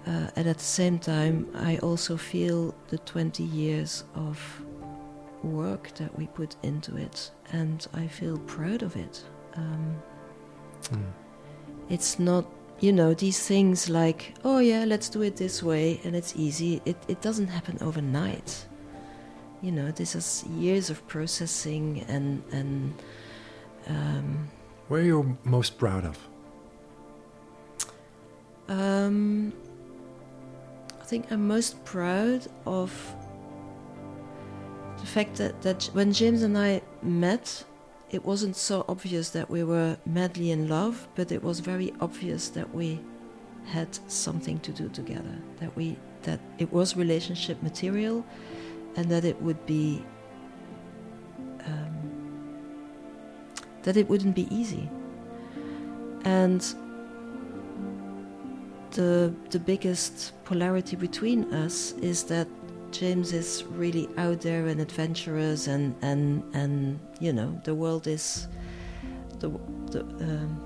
Uh, 0.08 0.30
and 0.36 0.48
at 0.48 0.58
the 0.58 0.64
same 0.64 1.00
time, 1.00 1.48
I 1.56 1.78
also 1.78 2.18
feel 2.18 2.74
the 2.90 2.98
20 3.00 3.44
years 3.44 4.04
of 4.16 4.40
work 5.44 5.92
that 5.96 6.18
we 6.18 6.28
put 6.28 6.56
into 6.64 6.96
it, 6.98 7.32
and 7.52 7.86
I 7.94 8.08
feel 8.08 8.38
proud 8.40 8.84
of 8.84 8.96
it. 8.96 9.24
Um, 9.56 10.02
Hmm. 10.90 11.02
it's 11.90 12.20
not 12.20 12.46
you 12.80 12.94
know 12.94 13.14
these 13.14 13.46
things 13.46 13.90
like 13.90 14.34
oh 14.46 14.60
yeah 14.60 14.86
let's 14.86 15.10
do 15.10 15.22
it 15.24 15.36
this 15.36 15.62
way 15.62 16.00
and 16.06 16.16
it's 16.16 16.34
easy 16.38 16.82
it, 16.86 16.96
it 17.10 17.22
doesn't 17.22 17.48
happen 17.48 17.78
overnight 17.82 18.66
you 19.62 19.72
know 19.74 19.92
this 19.92 20.16
is 20.16 20.46
years 20.58 20.90
of 20.90 21.06
processing 21.08 22.06
and 22.08 22.42
and 22.54 22.94
um, 23.88 24.48
What 24.88 25.02
are 25.02 25.04
you 25.04 25.38
most 25.44 25.78
proud 25.78 26.06
of? 26.06 26.18
um, 28.70 29.52
think 31.10 31.32
I'm 31.32 31.48
most 31.48 31.84
proud 31.86 32.46
of 32.68 32.92
the 35.00 35.08
fact 35.08 35.38
that, 35.38 35.60
that 35.64 35.90
when 35.94 36.14
James 36.14 36.44
and 36.44 36.56
I 36.56 36.84
met, 37.02 37.64
it 38.12 38.24
wasn't 38.24 38.56
so 38.56 38.86
obvious 38.88 39.32
that 39.32 39.50
we 39.50 39.64
were 39.64 39.98
madly 40.06 40.52
in 40.52 40.70
love, 40.70 41.08
but 41.16 41.32
it 41.32 41.44
was 41.44 41.62
very 41.62 41.92
obvious 42.00 42.50
that 42.50 42.72
we 42.76 43.00
had 43.66 43.98
something 44.08 44.60
to 44.60 44.72
do 44.72 44.88
together. 44.90 45.36
That 45.60 45.76
we 45.76 45.98
that 46.24 46.40
it 46.60 46.72
was 46.72 46.96
relationship 46.96 47.64
material, 47.64 48.24
and 48.96 49.10
that 49.10 49.26
it 49.26 49.42
would 49.42 49.66
be 49.66 50.04
um, 51.66 51.98
that 53.82 53.98
it 53.98 54.08
wouldn't 54.08 54.36
be 54.36 54.48
easy. 54.56 54.88
And 56.24 56.62
the 58.92 59.34
the 59.50 59.60
biggest 59.60 60.34
polarity 60.46 60.96
between 60.96 61.54
us 61.54 61.94
is 62.02 62.24
that 62.24 62.48
James 62.92 63.34
is 63.34 63.64
really 63.70 64.10
out 64.18 64.42
there 64.42 64.68
and 64.68 64.82
adventurous, 64.82 65.68
and 65.68 65.96
and 66.02 66.44
and 66.54 67.00
you 67.20 67.34
know 67.34 67.60
the 67.64 67.76
world 67.76 68.08
is 68.08 68.48
the 69.40 69.50
the 69.92 70.02
um, 70.02 70.60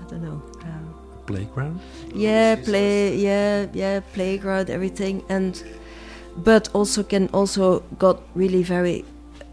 I 0.00 0.10
don't 0.10 0.22
know. 0.22 0.42
Uh, 0.60 1.02
Playground? 1.24 1.78
yeah, 2.12 2.56
play, 2.56 3.16
yeah, 3.16 3.66
yeah, 3.72 4.00
playground, 4.12 4.70
everything, 4.70 5.22
and 5.28 5.62
but 6.36 6.68
also 6.74 7.04
can 7.04 7.28
also 7.32 7.80
got 7.98 8.20
really 8.34 8.64
very, 8.64 9.04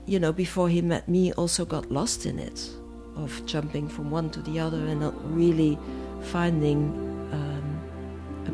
you 0.08 0.19
know, 0.19 0.34
before 0.34 0.67
he 0.67 0.82
met 0.82 1.08
me, 1.08 1.32
also 1.34 1.65
got 1.65 1.91
lost 1.91 2.26
in 2.26 2.39
it, 2.39 2.67
of 3.15 3.45
jumping 3.45 3.88
from 3.88 4.10
one 4.10 4.32
to 4.32 4.41
the 4.41 4.60
other 4.60 4.78
and 4.88 5.02
not 5.02 5.13
really 5.32 5.78
finding 6.24 6.88
um, 6.88 7.09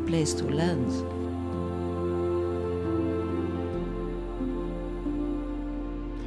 place 0.06 0.32
to 0.34 0.44
land. 0.44 0.90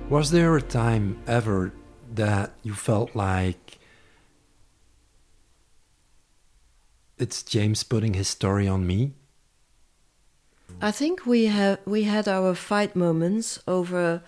Was 0.10 0.32
there 0.32 0.56
a 0.58 0.62
time 0.62 1.22
ever 1.28 1.72
that 2.16 2.54
you 2.64 2.74
felt 2.74 3.16
like 3.16 3.78
it's 7.18 7.44
James 7.44 7.84
putting 7.84 8.16
his 8.16 8.28
story 8.28 8.68
on 8.68 8.88
me? 8.88 9.14
I 10.82 10.92
think 10.92 11.26
we 11.26 11.46
have 11.46 11.80
we 11.86 12.04
had 12.04 12.28
our 12.28 12.56
fight 12.56 12.96
moments 12.96 13.60
over, 13.68 14.22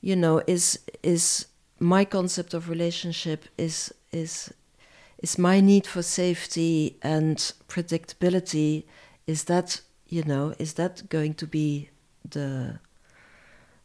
you 0.00 0.16
know, 0.16 0.42
is 0.46 0.78
is 1.02 1.46
my 1.78 2.04
concept 2.04 2.54
of 2.54 2.68
relationship 2.68 3.46
is 3.56 3.92
is 4.12 4.52
is 5.22 5.38
my 5.38 5.60
need 5.60 5.86
for 5.86 6.02
safety 6.02 6.98
and 7.00 7.36
predictability 7.68 8.84
is 9.26 9.44
that 9.44 9.80
you 10.06 10.22
know 10.24 10.54
is 10.58 10.74
that 10.74 11.08
going 11.08 11.32
to 11.34 11.46
be 11.46 11.88
the 12.28 12.78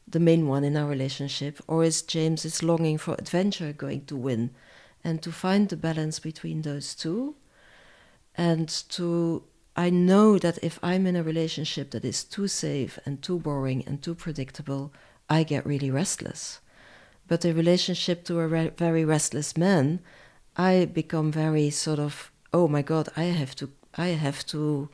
the 0.08 0.20
main 0.20 0.48
one 0.48 0.64
in 0.64 0.76
our 0.76 0.88
relationship 0.88 1.60
or 1.68 1.84
is 1.84 2.02
James's 2.02 2.64
longing 2.64 2.98
for 2.98 3.14
adventure 3.14 3.72
going 3.72 4.06
to 4.06 4.16
win 4.16 4.50
and 5.04 5.22
to 5.22 5.32
find 5.32 5.70
the 5.70 5.78
balance 5.78 6.20
between 6.20 6.62
those 6.64 6.96
two 6.96 7.36
and 8.36 8.68
to 8.90 9.44
I 9.76 9.92
know 9.92 10.40
that 10.40 10.58
if 10.64 10.80
I'm 10.82 11.06
in 11.06 11.16
a 11.16 11.22
relationship 11.22 11.92
that 11.92 12.04
is 12.04 12.24
too 12.24 12.48
safe 12.48 12.98
and 13.06 13.22
too 13.22 13.38
boring 13.38 13.84
and 13.86 14.02
too 14.02 14.16
predictable, 14.16 14.92
I 15.30 15.44
get 15.44 15.68
really 15.68 15.92
restless. 15.92 16.60
But 17.28 17.46
a 17.46 17.54
relationship 17.54 18.24
to 18.26 18.40
a 18.40 18.48
re- 18.48 18.72
very 18.76 19.06
restless 19.06 19.56
man, 19.56 20.00
I 20.58 20.86
become 20.86 21.32
very 21.32 21.70
sort 21.70 22.00
of, 22.00 22.32
oh 22.52 22.68
my 22.68 22.82
god, 22.82 23.10
I 23.16 23.26
have 23.26 23.56
to, 23.58 23.70
I 23.96 24.08
have 24.08 24.44
to, 24.48 24.90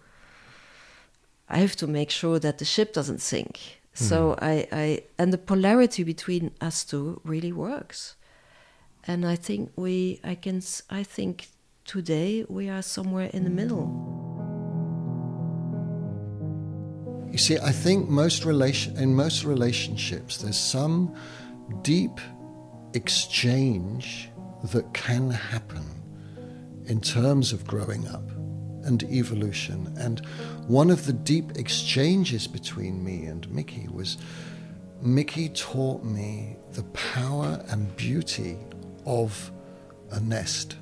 I 1.47 1.60
have 1.60 1.76
to 1.78 1.88
make 1.88 2.12
sure 2.12 2.38
that 2.39 2.58
the 2.58 2.65
ship 2.65 2.91
doesn't 2.91 3.21
sink. 3.21 3.58
Mm-hmm. 3.95 4.04
So 4.06 4.36
I, 4.41 4.67
I, 4.71 5.04
and 5.17 5.32
the 5.32 5.38
polarity 5.38 6.04
between 6.04 6.52
us 6.60 6.84
two 6.84 7.21
really 7.23 7.54
works. 7.54 8.15
And 9.08 9.26
I 9.26 9.38
think 9.38 9.71
we, 9.78 10.19
I 10.23 10.36
can, 10.36 10.62
I 10.89 11.04
think 11.04 11.47
today 11.86 12.45
we 12.49 12.69
are 12.69 12.82
somewhere 12.82 13.30
in 13.34 13.45
the 13.45 13.49
middle. 13.49 13.88
You 17.32 17.38
see, 17.38 17.58
I 17.58 17.71
think 17.71 18.10
most 18.10 18.45
relation 18.45 18.97
in 18.97 19.15
most 19.15 19.43
relationships 19.43 20.38
there's 20.38 20.60
some 20.60 21.15
deep 21.82 22.19
exchange 22.93 24.30
that 24.71 24.93
can 24.93 25.30
happen 25.30 25.84
in 26.86 27.02
terms 27.02 27.54
of 27.54 27.65
growing 27.65 28.08
up 28.08 28.30
and 28.86 29.04
evolution. 29.04 29.93
And 29.97 30.26
one 30.67 30.89
of 30.89 31.06
the 31.06 31.13
deep 31.13 31.58
exchanges 31.58 32.47
between 32.47 33.04
me 33.04 33.26
and 33.26 33.49
Mickey 33.49 33.88
was 33.91 34.17
Mickey 35.02 35.49
taught 35.49 36.04
me 36.04 36.58
the 36.71 36.84
power 36.84 37.63
and 37.67 37.93
beauty 37.95 38.58
of 39.06 39.52
a 40.12 40.19
nest. 40.19 40.78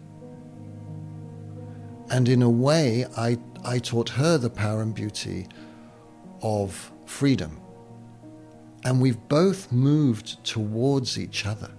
And 2.10 2.28
in 2.28 2.41
a 2.41 2.50
way, 2.50 3.06
I, 3.17 3.38
I 3.63 3.80
taught 3.80 4.10
her 4.10 4.38
the 4.38 4.50
power 4.50 4.82
and 4.82 4.94
beauty 4.94 5.48
of 6.41 6.91
freedom. 7.06 7.60
And 8.84 9.02
we've 9.02 9.28
both 9.28 9.72
moved 9.72 10.44
towards 10.44 11.17
each 11.17 11.46
other 11.46 11.72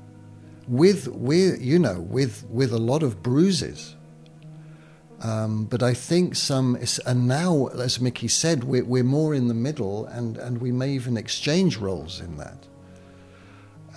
with, 0.68 1.08
with 1.08 1.60
you 1.60 1.78
know, 1.78 2.00
with, 2.00 2.44
with 2.48 2.72
a 2.72 2.78
lot 2.78 3.02
of 3.02 3.22
bruises. 3.22 3.96
Um, 5.22 5.66
but 5.66 5.82
I 5.82 5.94
think 5.94 6.34
some, 6.34 6.76
and 7.06 7.28
now, 7.28 7.68
as 7.68 8.00
Mickey 8.00 8.26
said, 8.26 8.64
we're, 8.64 8.84
we're 8.84 9.04
more 9.04 9.34
in 9.34 9.46
the 9.46 9.54
middle 9.54 10.06
and, 10.06 10.36
and 10.36 10.60
we 10.60 10.72
may 10.72 10.90
even 10.90 11.16
exchange 11.16 11.76
roles 11.76 12.20
in 12.20 12.36
that. 12.38 12.66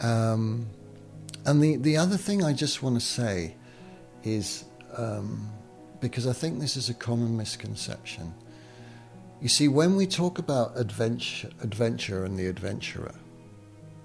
Um, 0.01 0.67
and 1.45 1.63
the, 1.63 1.77
the 1.77 1.97
other 1.97 2.17
thing 2.17 2.43
I 2.43 2.53
just 2.53 2.83
want 2.83 2.95
to 2.95 3.05
say 3.05 3.55
is 4.23 4.65
um, 4.97 5.49
because 5.99 6.27
I 6.27 6.33
think 6.33 6.59
this 6.59 6.77
is 6.77 6.89
a 6.89 6.93
common 6.93 7.35
misconception. 7.35 8.33
You 9.41 9.49
see, 9.49 9.67
when 9.67 9.95
we 9.95 10.07
talk 10.07 10.39
about 10.39 10.77
adventure, 10.77 11.49
adventure 11.61 12.25
and 12.25 12.37
the 12.37 12.47
adventurer, 12.47 13.13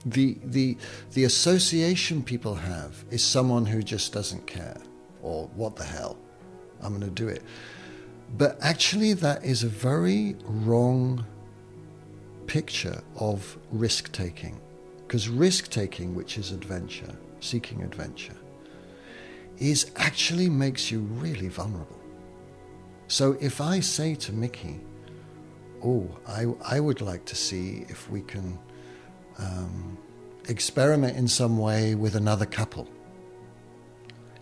the, 0.06 0.38
the, 0.44 0.76
the 1.12 1.24
association 1.24 2.22
people 2.22 2.54
have 2.54 3.04
is 3.10 3.22
someone 3.22 3.66
who 3.66 3.82
just 3.82 4.12
doesn't 4.12 4.46
care, 4.46 4.78
or 5.22 5.48
what 5.54 5.76
the 5.76 5.84
hell, 5.84 6.16
I'm 6.82 6.98
going 6.98 7.02
to 7.02 7.10
do 7.10 7.28
it. 7.28 7.42
But 8.36 8.58
actually, 8.62 9.12
that 9.14 9.44
is 9.44 9.64
a 9.64 9.68
very 9.68 10.36
wrong 10.44 11.26
picture 12.46 13.02
of 13.16 13.58
risk 13.70 14.12
taking. 14.12 14.60
Because 15.06 15.28
risk 15.28 15.70
taking, 15.70 16.14
which 16.14 16.38
is 16.38 16.52
adventure, 16.52 17.14
seeking 17.40 17.82
adventure, 17.82 18.36
is 19.58 19.90
actually 19.96 20.48
makes 20.48 20.90
you 20.90 21.00
really 21.00 21.48
vulnerable. 21.48 22.00
So 23.08 23.36
if 23.40 23.60
I 23.60 23.80
say 23.80 24.14
to 24.14 24.32
Mickey, 24.32 24.80
oh, 25.84 26.08
I, 26.26 26.46
I 26.64 26.80
would 26.80 27.00
like 27.00 27.24
to 27.26 27.34
see 27.34 27.84
if 27.88 28.08
we 28.08 28.22
can 28.22 28.58
um, 29.38 29.98
experiment 30.48 31.16
in 31.16 31.28
some 31.28 31.58
way 31.58 31.94
with 31.94 32.14
another 32.16 32.46
couple. 32.46 32.88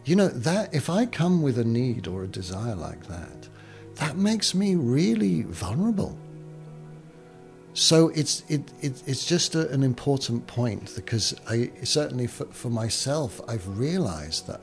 You 0.04 0.16
know, 0.16 0.28
that 0.28 0.74
if 0.74 0.88
I 0.88 1.06
come 1.06 1.42
with 1.42 1.58
a 1.58 1.64
need 1.64 2.06
or 2.06 2.24
a 2.24 2.28
desire 2.28 2.74
like 2.74 3.06
that, 3.08 3.48
that 3.96 4.16
makes 4.16 4.54
me 4.54 4.74
really 4.76 5.42
vulnerable. 5.42 6.16
so 7.74 8.08
it's 8.08 8.42
it, 8.48 8.62
it 8.80 9.02
it's 9.06 9.24
just 9.24 9.54
a, 9.54 9.68
an 9.70 9.82
important 9.84 10.46
point 10.46 10.92
because 10.96 11.34
I 11.48 11.70
certainly 11.84 12.26
for, 12.26 12.46
for 12.46 12.70
myself 12.70 13.40
I've 13.46 13.78
realized 13.78 14.48
that 14.48 14.60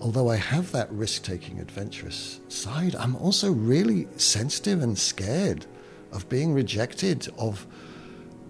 although 0.00 0.28
I 0.28 0.36
have 0.36 0.72
that 0.72 0.90
risk-taking 0.90 1.60
adventurous 1.60 2.40
side 2.48 2.96
I'm 2.96 3.14
also 3.16 3.52
really 3.52 4.08
sensitive 4.16 4.82
and 4.82 4.98
scared 4.98 5.66
of 6.10 6.28
being 6.28 6.52
rejected 6.52 7.28
of 7.38 7.66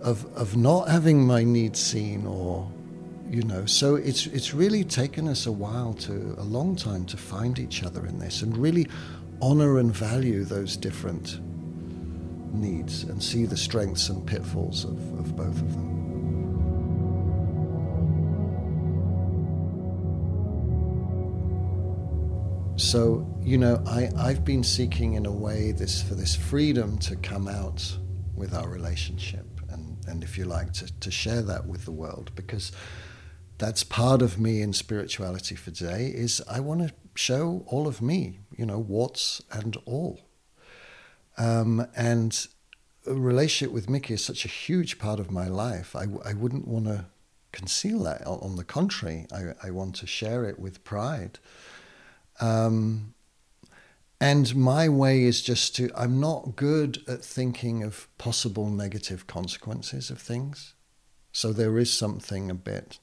of 0.02 0.24
of 0.36 0.56
not 0.56 0.88
having 0.88 1.24
my 1.24 1.44
needs 1.44 1.80
seen 1.80 2.26
or 2.26 2.70
you 3.30 3.42
know 3.42 3.64
so 3.64 3.94
it's 3.94 4.26
it's 4.26 4.52
really 4.52 4.84
taken 4.84 5.28
us 5.28 5.46
a 5.46 5.52
while 5.52 5.94
to 5.94 6.34
a 6.38 6.42
long 6.42 6.76
time 6.76 7.04
to 7.06 7.16
find 7.16 7.58
each 7.58 7.82
other 7.82 8.04
in 8.06 8.18
this 8.18 8.42
and 8.42 8.56
really 8.56 8.86
honor 9.40 9.78
and 9.78 9.94
value 9.94 10.44
those 10.44 10.76
different 10.76 11.40
needs 12.54 13.04
and 13.04 13.22
see 13.22 13.46
the 13.46 13.56
strengths 13.56 14.08
and 14.08 14.26
pitfalls 14.26 14.84
of, 14.84 14.98
of 15.18 15.34
both 15.36 15.60
of 15.60 15.72
them. 15.72 15.88
So, 22.76 23.26
you 23.40 23.58
know, 23.58 23.82
I, 23.86 24.10
I've 24.16 24.44
been 24.44 24.64
seeking 24.64 25.14
in 25.14 25.26
a 25.26 25.32
way 25.32 25.72
this 25.72 26.02
for 26.02 26.14
this 26.14 26.34
freedom 26.34 26.98
to 26.98 27.16
come 27.16 27.48
out 27.48 27.96
with 28.34 28.54
our 28.54 28.68
relationship 28.68 29.51
and, 30.12 30.22
if 30.22 30.38
you 30.38 30.44
like, 30.44 30.72
to, 30.74 31.00
to 31.00 31.10
share 31.10 31.42
that 31.42 31.66
with 31.66 31.84
the 31.84 31.92
world 31.92 32.30
because 32.34 32.70
that's 33.58 33.82
part 33.82 34.22
of 34.22 34.38
me 34.38 34.60
in 34.60 34.72
spirituality 34.72 35.54
for 35.54 35.70
today 35.70 36.12
is 36.14 36.42
I 36.50 36.60
want 36.60 36.80
to 36.88 36.94
show 37.14 37.64
all 37.66 37.86
of 37.86 38.02
me, 38.02 38.40
you 38.56 38.66
know, 38.66 38.78
warts 38.78 39.42
and 39.50 39.76
all. 39.86 40.20
Um, 41.38 41.86
and 41.96 42.46
a 43.06 43.14
relationship 43.14 43.72
with 43.72 43.88
Mickey 43.88 44.14
is 44.14 44.24
such 44.24 44.44
a 44.44 44.48
huge 44.48 44.98
part 44.98 45.18
of 45.18 45.30
my 45.30 45.48
life. 45.48 45.96
I, 45.96 46.06
I 46.24 46.34
wouldn't 46.34 46.68
want 46.68 46.86
to 46.86 47.06
conceal 47.52 48.02
that. 48.04 48.26
On 48.26 48.56
the 48.56 48.64
contrary, 48.64 49.26
I, 49.32 49.54
I 49.62 49.70
want 49.70 49.94
to 49.96 50.06
share 50.06 50.44
it 50.44 50.58
with 50.58 50.84
pride. 50.84 51.38
Um, 52.40 53.11
and 54.22 54.54
my 54.54 54.88
way 54.88 55.24
is 55.24 55.42
just 55.42 55.74
to, 55.76 55.90
I'm 55.96 56.20
not 56.20 56.54
good 56.54 57.02
at 57.08 57.24
thinking 57.24 57.82
of 57.82 58.06
possible 58.18 58.70
negative 58.70 59.26
consequences 59.26 60.10
of 60.10 60.20
things. 60.20 60.74
So 61.32 61.52
there 61.52 61.76
is 61.76 61.92
something 61.92 62.50
a 62.50 62.54
bit 62.54 62.98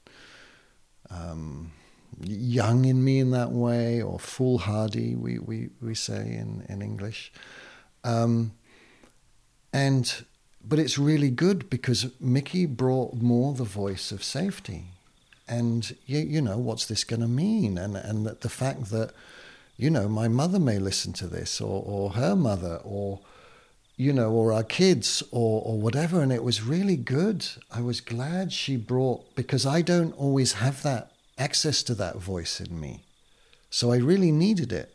um, 1.10 1.74
young 2.22 2.86
in 2.86 3.04
me 3.04 3.20
in 3.20 3.32
that 3.32 3.52
way, 3.52 4.02
or 4.02 4.18
foolhardy, 4.20 5.16
we, 5.16 5.40
we, 5.40 5.70
we 5.82 5.94
say 5.94 6.22
in, 6.22 6.66
in 6.70 6.82
English. 6.82 7.34
Um, 8.06 8.54
and 9.74 10.26
but 10.64 10.80
it's 10.80 10.98
really 10.98 11.30
good 11.30 11.70
because 11.70 12.12
Mickey 12.20 12.66
brought 12.66 13.16
more 13.16 13.54
the 13.54 13.64
voice 13.64 14.12
of 14.12 14.24
safety. 14.24 14.86
And 15.48 15.96
you, 16.06 16.20
you 16.20 16.42
know, 16.42 16.58
what's 16.58 16.86
this 16.86 17.04
going 17.04 17.22
to 17.22 17.28
mean? 17.28 17.78
And 17.78 17.98
and 17.98 18.26
the 18.26 18.50
fact 18.50 18.92
that, 18.92 19.12
you 19.80 19.90
know, 19.90 20.10
my 20.10 20.28
mother 20.28 20.60
may 20.60 20.78
listen 20.78 21.14
to 21.14 21.28
this, 21.28 21.62
or, 21.62 21.82
or 21.86 22.10
her 22.10 22.36
mother, 22.36 22.82
or, 22.84 23.22
you 23.96 24.12
know, 24.12 24.30
or 24.30 24.52
our 24.52 24.64
kids, 24.64 25.24
or, 25.32 25.62
or 25.64 25.80
whatever. 25.80 26.22
And 26.22 26.34
it 26.34 26.44
was 26.44 26.62
really 26.62 26.98
good. 26.98 27.48
I 27.72 27.80
was 27.80 28.02
glad 28.02 28.52
she 28.52 28.76
brought, 28.76 29.34
because 29.36 29.66
I 29.66 29.82
don't 29.82 30.12
always 30.18 30.54
have 30.54 30.84
that 30.84 31.14
access 31.38 31.82
to 31.84 31.96
that 31.96 32.18
voice 32.18 32.60
in 32.60 32.78
me. 32.78 33.06
So 33.70 33.94
I 33.94 33.98
really 34.00 34.34
needed 34.34 34.74
it. 34.74 34.94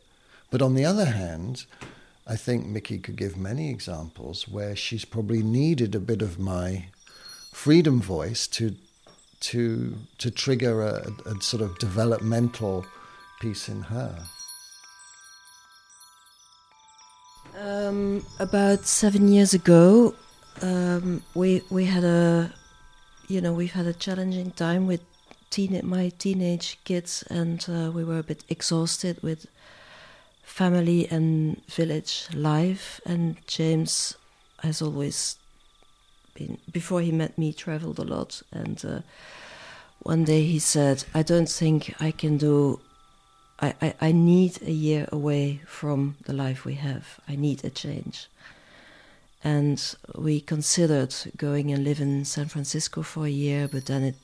But 0.51 0.61
on 0.61 0.75
the 0.75 0.85
other 0.85 1.05
hand, 1.05 1.65
I 2.27 2.35
think 2.35 2.67
Mickey 2.67 2.99
could 2.99 3.15
give 3.15 3.35
many 3.35 3.71
examples 3.71 4.47
where 4.47 4.75
she's 4.75 5.03
probably 5.03 5.41
needed 5.41 5.95
a 5.95 5.99
bit 5.99 6.21
of 6.21 6.37
my 6.37 6.89
freedom 7.51 8.01
voice 8.01 8.45
to 8.47 8.75
to 9.39 9.95
to 10.19 10.29
trigger 10.29 10.83
a, 10.83 11.09
a 11.25 11.41
sort 11.41 11.63
of 11.63 11.79
developmental 11.79 12.85
piece 13.41 13.67
in 13.67 13.81
her. 13.81 14.27
Um, 17.57 18.25
about 18.39 18.85
seven 18.85 19.29
years 19.29 19.53
ago, 19.53 20.13
um, 20.61 21.23
we 21.33 21.61
we 21.69 21.85
had 21.85 22.03
a, 22.03 22.51
you 23.27 23.39
know, 23.39 23.53
we've 23.53 23.71
had 23.71 23.85
a 23.85 23.93
challenging 23.93 24.51
time 24.51 24.87
with 24.87 25.01
teen 25.49 25.79
my 25.83 26.09
teenage 26.17 26.77
kids, 26.83 27.23
and 27.29 27.65
uh, 27.69 27.91
we 27.91 28.03
were 28.03 28.19
a 28.19 28.23
bit 28.23 28.43
exhausted 28.49 29.21
with 29.23 29.47
family 30.43 31.07
and 31.09 31.65
village 31.67 32.27
life. 32.33 32.99
And 33.05 33.37
James 33.47 34.15
has 34.59 34.81
always 34.81 35.37
been, 36.33 36.57
before 36.71 37.01
he 37.01 37.11
met 37.11 37.37
me, 37.37 37.53
traveled 37.53 37.99
a 37.99 38.03
lot. 38.03 38.41
And 38.51 38.83
uh, 38.85 38.99
one 39.99 40.23
day 40.23 40.43
he 40.43 40.59
said, 40.59 41.05
I 41.13 41.23
don't 41.23 41.49
think 41.49 41.95
I 42.01 42.11
can 42.11 42.37
do, 42.37 42.79
I, 43.59 43.73
I, 43.81 43.93
I 44.01 44.11
need 44.11 44.61
a 44.61 44.71
year 44.71 45.07
away 45.11 45.61
from 45.65 46.17
the 46.25 46.33
life 46.33 46.65
we 46.65 46.75
have. 46.75 47.19
I 47.27 47.35
need 47.35 47.63
a 47.63 47.69
change. 47.69 48.27
And 49.43 49.81
we 50.15 50.41
considered 50.41 51.15
going 51.37 51.71
and 51.71 51.83
live 51.83 52.01
in 52.01 52.25
San 52.25 52.47
Francisco 52.47 53.03
for 53.03 53.25
a 53.25 53.29
year, 53.29 53.67
but 53.67 53.85
then 53.85 54.03
it, 54.03 54.15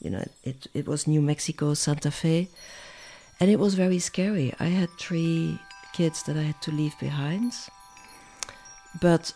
you 0.00 0.10
know, 0.10 0.26
it, 0.42 0.66
it 0.72 0.86
was 0.86 1.06
New 1.06 1.20
Mexico, 1.20 1.74
Santa 1.74 2.10
Fe 2.10 2.48
and 3.40 3.50
it 3.50 3.58
was 3.58 3.74
very 3.74 3.98
scary. 3.98 4.54
I 4.60 4.66
had 4.66 4.90
three 4.90 5.58
kids 5.92 6.22
that 6.24 6.36
I 6.36 6.42
had 6.42 6.62
to 6.62 6.70
leave 6.70 6.98
behind. 6.98 7.52
But, 9.00 9.32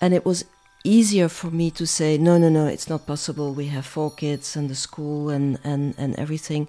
and 0.00 0.12
it 0.12 0.24
was 0.26 0.44
easier 0.84 1.28
for 1.28 1.50
me 1.50 1.70
to 1.72 1.86
say, 1.86 2.18
no, 2.18 2.36
no, 2.36 2.48
no, 2.48 2.66
it's 2.66 2.88
not 2.88 3.06
possible. 3.06 3.54
We 3.54 3.66
have 3.68 3.86
four 3.86 4.10
kids 4.10 4.56
and 4.56 4.68
the 4.68 4.74
school 4.74 5.30
and, 5.30 5.58
and, 5.64 5.94
and 5.96 6.14
everything. 6.18 6.68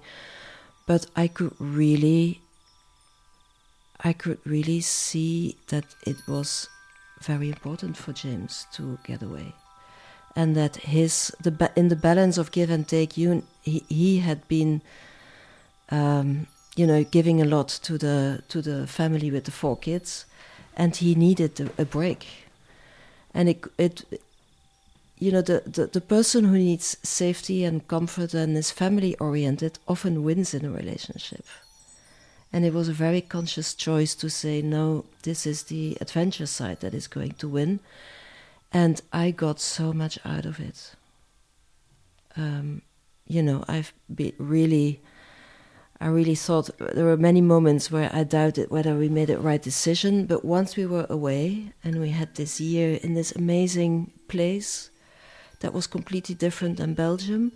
But 0.86 1.06
I 1.16 1.28
could 1.28 1.52
really, 1.58 2.40
I 4.02 4.12
could 4.12 4.38
really 4.44 4.80
see 4.80 5.56
that 5.68 5.84
it 6.06 6.16
was 6.28 6.68
very 7.20 7.48
important 7.48 7.96
for 7.96 8.12
James 8.12 8.66
to 8.74 8.98
get 9.04 9.22
away. 9.22 9.54
And 10.36 10.54
that 10.54 10.76
his, 10.76 11.34
the, 11.40 11.70
in 11.76 11.88
the 11.88 11.96
balance 11.96 12.38
of 12.38 12.52
give 12.52 12.70
and 12.70 12.86
take, 12.86 13.16
you, 13.16 13.42
he, 13.62 13.84
he 13.88 14.18
had 14.18 14.46
been 14.48 14.82
um, 15.90 16.46
you 16.76 16.86
know, 16.86 17.04
giving 17.04 17.40
a 17.40 17.44
lot 17.44 17.68
to 17.68 17.98
the 17.98 18.42
to 18.48 18.60
the 18.62 18.86
family 18.86 19.30
with 19.30 19.44
the 19.44 19.50
four 19.50 19.76
kids, 19.76 20.26
and 20.76 20.94
he 20.96 21.14
needed 21.14 21.58
a, 21.60 21.82
a 21.82 21.84
break. 21.84 22.26
And 23.34 23.48
it 23.48 23.64
it, 23.78 24.04
you 25.18 25.32
know, 25.32 25.40
the, 25.40 25.62
the 25.64 25.86
the 25.86 26.00
person 26.00 26.44
who 26.44 26.58
needs 26.58 26.96
safety 27.02 27.64
and 27.64 27.88
comfort 27.88 28.34
and 28.34 28.56
is 28.56 28.70
family 28.70 29.16
oriented 29.16 29.78
often 29.88 30.22
wins 30.22 30.52
in 30.52 30.64
a 30.64 30.70
relationship. 30.70 31.44
And 32.52 32.64
it 32.64 32.72
was 32.72 32.88
a 32.88 32.92
very 32.92 33.20
conscious 33.20 33.74
choice 33.74 34.14
to 34.16 34.28
say 34.30 34.62
no. 34.62 35.04
This 35.22 35.46
is 35.46 35.64
the 35.64 35.96
adventure 36.00 36.46
side 36.46 36.80
that 36.80 36.94
is 36.94 37.08
going 37.08 37.32
to 37.32 37.48
win, 37.48 37.80
and 38.72 39.00
I 39.12 39.30
got 39.30 39.58
so 39.58 39.92
much 39.92 40.18
out 40.24 40.44
of 40.44 40.60
it. 40.60 40.94
Um, 42.36 42.82
you 43.26 43.42
know, 43.42 43.64
I've 43.66 43.92
been 44.14 44.34
really 44.38 45.00
I 45.98 46.08
really 46.08 46.34
thought 46.34 46.68
there 46.78 47.06
were 47.06 47.16
many 47.16 47.40
moments 47.40 47.90
where 47.90 48.10
I 48.12 48.24
doubted 48.24 48.70
whether 48.70 48.94
we 48.94 49.08
made 49.08 49.28
the 49.28 49.38
right 49.38 49.62
decision. 49.62 50.26
But 50.26 50.44
once 50.44 50.76
we 50.76 50.84
were 50.84 51.06
away 51.08 51.72
and 51.82 52.00
we 52.00 52.10
had 52.10 52.34
this 52.34 52.60
year 52.60 53.00
in 53.02 53.14
this 53.14 53.32
amazing 53.32 54.12
place 54.28 54.90
that 55.60 55.72
was 55.72 55.86
completely 55.86 56.34
different 56.34 56.76
than 56.76 56.94
Belgium, 56.94 57.52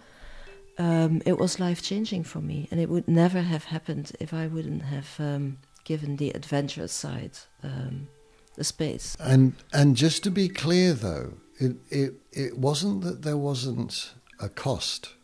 um, 0.78 1.20
it 1.26 1.38
was 1.38 1.60
life 1.60 1.82
changing 1.82 2.24
for 2.24 2.40
me. 2.40 2.68
And 2.70 2.80
it 2.80 2.88
would 2.88 3.08
never 3.08 3.42
have 3.42 3.64
happened 3.64 4.12
if 4.20 4.32
I 4.32 4.46
wouldn't 4.46 4.82
have 4.82 5.14
um, 5.18 5.58
given 5.84 6.16
the 6.16 6.30
adventurous 6.30 6.92
side 6.92 7.38
um, 7.62 8.08
the 8.56 8.64
space. 8.64 9.16
And 9.20 9.54
and 9.72 9.96
just 9.96 10.22
to 10.24 10.30
be 10.30 10.48
clear, 10.48 10.92
though, 10.92 11.34
it 11.58 11.76
it 11.90 12.14
it 12.32 12.58
wasn't 12.58 13.02
that 13.02 13.22
there 13.22 13.36
wasn't 13.36 14.12
a 14.38 14.48
cost 14.48 15.14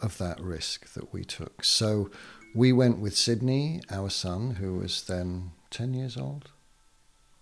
of 0.00 0.18
that 0.18 0.40
risk 0.40 0.92
that 0.94 1.12
we 1.12 1.24
took. 1.24 1.64
So 1.64 2.10
we 2.54 2.72
went 2.72 2.98
with 2.98 3.16
Sydney, 3.16 3.80
our 3.90 4.10
son, 4.10 4.56
who 4.56 4.74
was 4.74 5.02
then 5.04 5.52
10 5.70 5.94
years 5.94 6.16
old, 6.16 6.50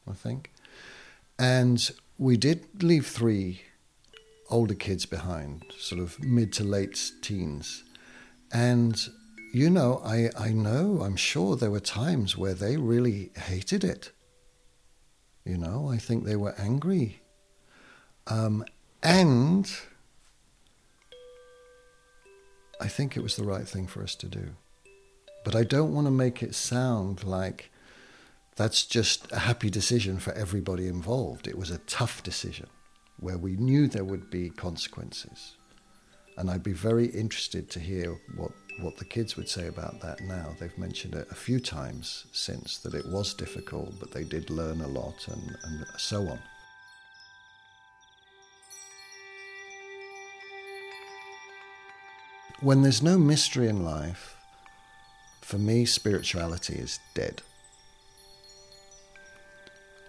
I 0.09 0.13
think. 0.13 0.53
And 1.39 1.91
we 2.19 2.37
did 2.37 2.83
leave 2.83 3.07
three 3.07 3.63
older 4.51 4.75
kids 4.75 5.07
behind, 5.07 5.65
sort 5.79 6.01
of 6.01 6.23
mid 6.23 6.53
to 6.55 6.65
late 6.65 7.13
teens. 7.23 7.85
And, 8.53 9.01
you 9.53 9.71
know, 9.71 10.01
I, 10.05 10.31
I 10.39 10.51
know, 10.51 11.03
I'm 11.03 11.17
sure 11.17 11.57
there 11.57 11.71
were 11.71 11.81
times 11.81 12.37
where 12.37 12.55
they 12.55 12.77
really 12.77 13.31
hated 13.37 13.85
it. 13.85 14.13
You 15.45 15.57
know, 15.57 15.89
I 15.89 15.97
think 15.97 16.25
they 16.25 16.37
were 16.37 16.55
angry. 16.59 17.23
Um, 18.27 18.65
and 19.03 19.71
I 22.81 22.89
think 22.89 23.17
it 23.17 23.23
was 23.23 23.37
the 23.37 23.45
right 23.45 23.67
thing 23.67 23.87
for 23.87 24.03
us 24.03 24.15
to 24.17 24.27
do. 24.27 24.51
But 25.45 25.57
I 25.57 25.65
don't 25.65 25.95
want 25.95 26.07
to 26.07 26.11
make 26.11 26.43
it 26.43 26.55
sound 26.55 27.25
like 27.25 27.71
that's 28.57 28.85
just 28.85 29.31
a 29.33 29.41
happy 29.41 29.71
decision 29.71 30.19
for 30.19 30.33
everybody 30.35 30.87
involved. 30.87 31.49
It 31.49 31.57
was 31.57 31.71
a 31.71 31.79
tough 31.79 32.23
decision. 32.23 32.69
Where 33.21 33.39
we 33.39 33.57
knew 33.57 33.87
there 33.87 34.05
would 34.05 34.31
be 34.31 34.51
consequences. 34.51 35.57
And 36.37 36.51
I'd 36.51 36.63
be 36.63 36.73
very 36.73 37.07
interested 37.07 37.71
to 37.71 37.81
hear 37.81 38.19
what, 38.37 38.53
what 38.81 38.97
the 38.97 39.05
kids 39.05 39.37
would 39.37 39.49
say 39.49 39.67
about 39.67 40.01
that 40.01 40.23
now. 40.23 40.55
They've 40.59 40.77
mentioned 40.79 41.15
it 41.15 41.29
a 41.31 41.35
few 41.35 41.61
times 41.61 42.27
since 42.33 42.79
that 42.79 42.95
it 42.95 43.07
was 43.07 43.35
difficult, 43.35 44.01
but 44.01 44.11
they 44.11 44.25
did 44.25 44.49
learn 44.49 44.81
a 44.81 44.89
lot 44.89 45.29
and, 45.29 45.57
and 45.65 45.87
so 45.99 46.29
on. 46.29 46.39
When 52.63 52.83
there's 52.83 53.03
no 53.03 53.19
mystery 53.19 53.69
in 53.69 53.85
life, 53.85 54.37
for 55.41 55.59
me, 55.59 55.85
spirituality 55.85 56.75
is 56.75 57.01
dead. 57.15 57.43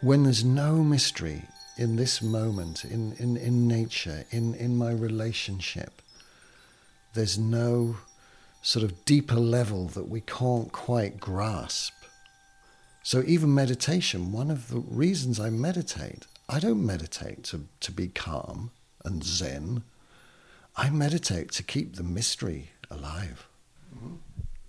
When 0.01 0.23
there's 0.23 0.43
no 0.43 0.83
mystery 0.83 1.43
in 1.81 1.95
this 1.95 2.21
moment, 2.21 2.85
in, 2.85 3.13
in, 3.13 3.35
in 3.35 3.67
nature, 3.67 4.23
in, 4.29 4.53
in 4.53 4.77
my 4.77 4.91
relationship, 4.91 5.99
there's 7.15 7.39
no 7.39 7.97
sort 8.61 8.85
of 8.85 9.03
deeper 9.03 9.39
level 9.39 9.87
that 9.87 10.07
we 10.07 10.21
can't 10.21 10.71
quite 10.71 11.19
grasp. 11.19 11.93
So, 13.01 13.23
even 13.25 13.55
meditation, 13.55 14.31
one 14.31 14.51
of 14.51 14.69
the 14.69 14.77
reasons 14.77 15.39
I 15.39 15.49
meditate, 15.49 16.27
I 16.47 16.59
don't 16.59 16.85
meditate 16.85 17.43
to, 17.45 17.65
to 17.79 17.91
be 17.91 18.09
calm 18.09 18.69
and 19.03 19.23
zen. 19.23 19.81
I 20.77 20.91
meditate 20.91 21.51
to 21.53 21.63
keep 21.63 21.95
the 21.95 22.03
mystery 22.03 22.69
alive. 22.91 23.47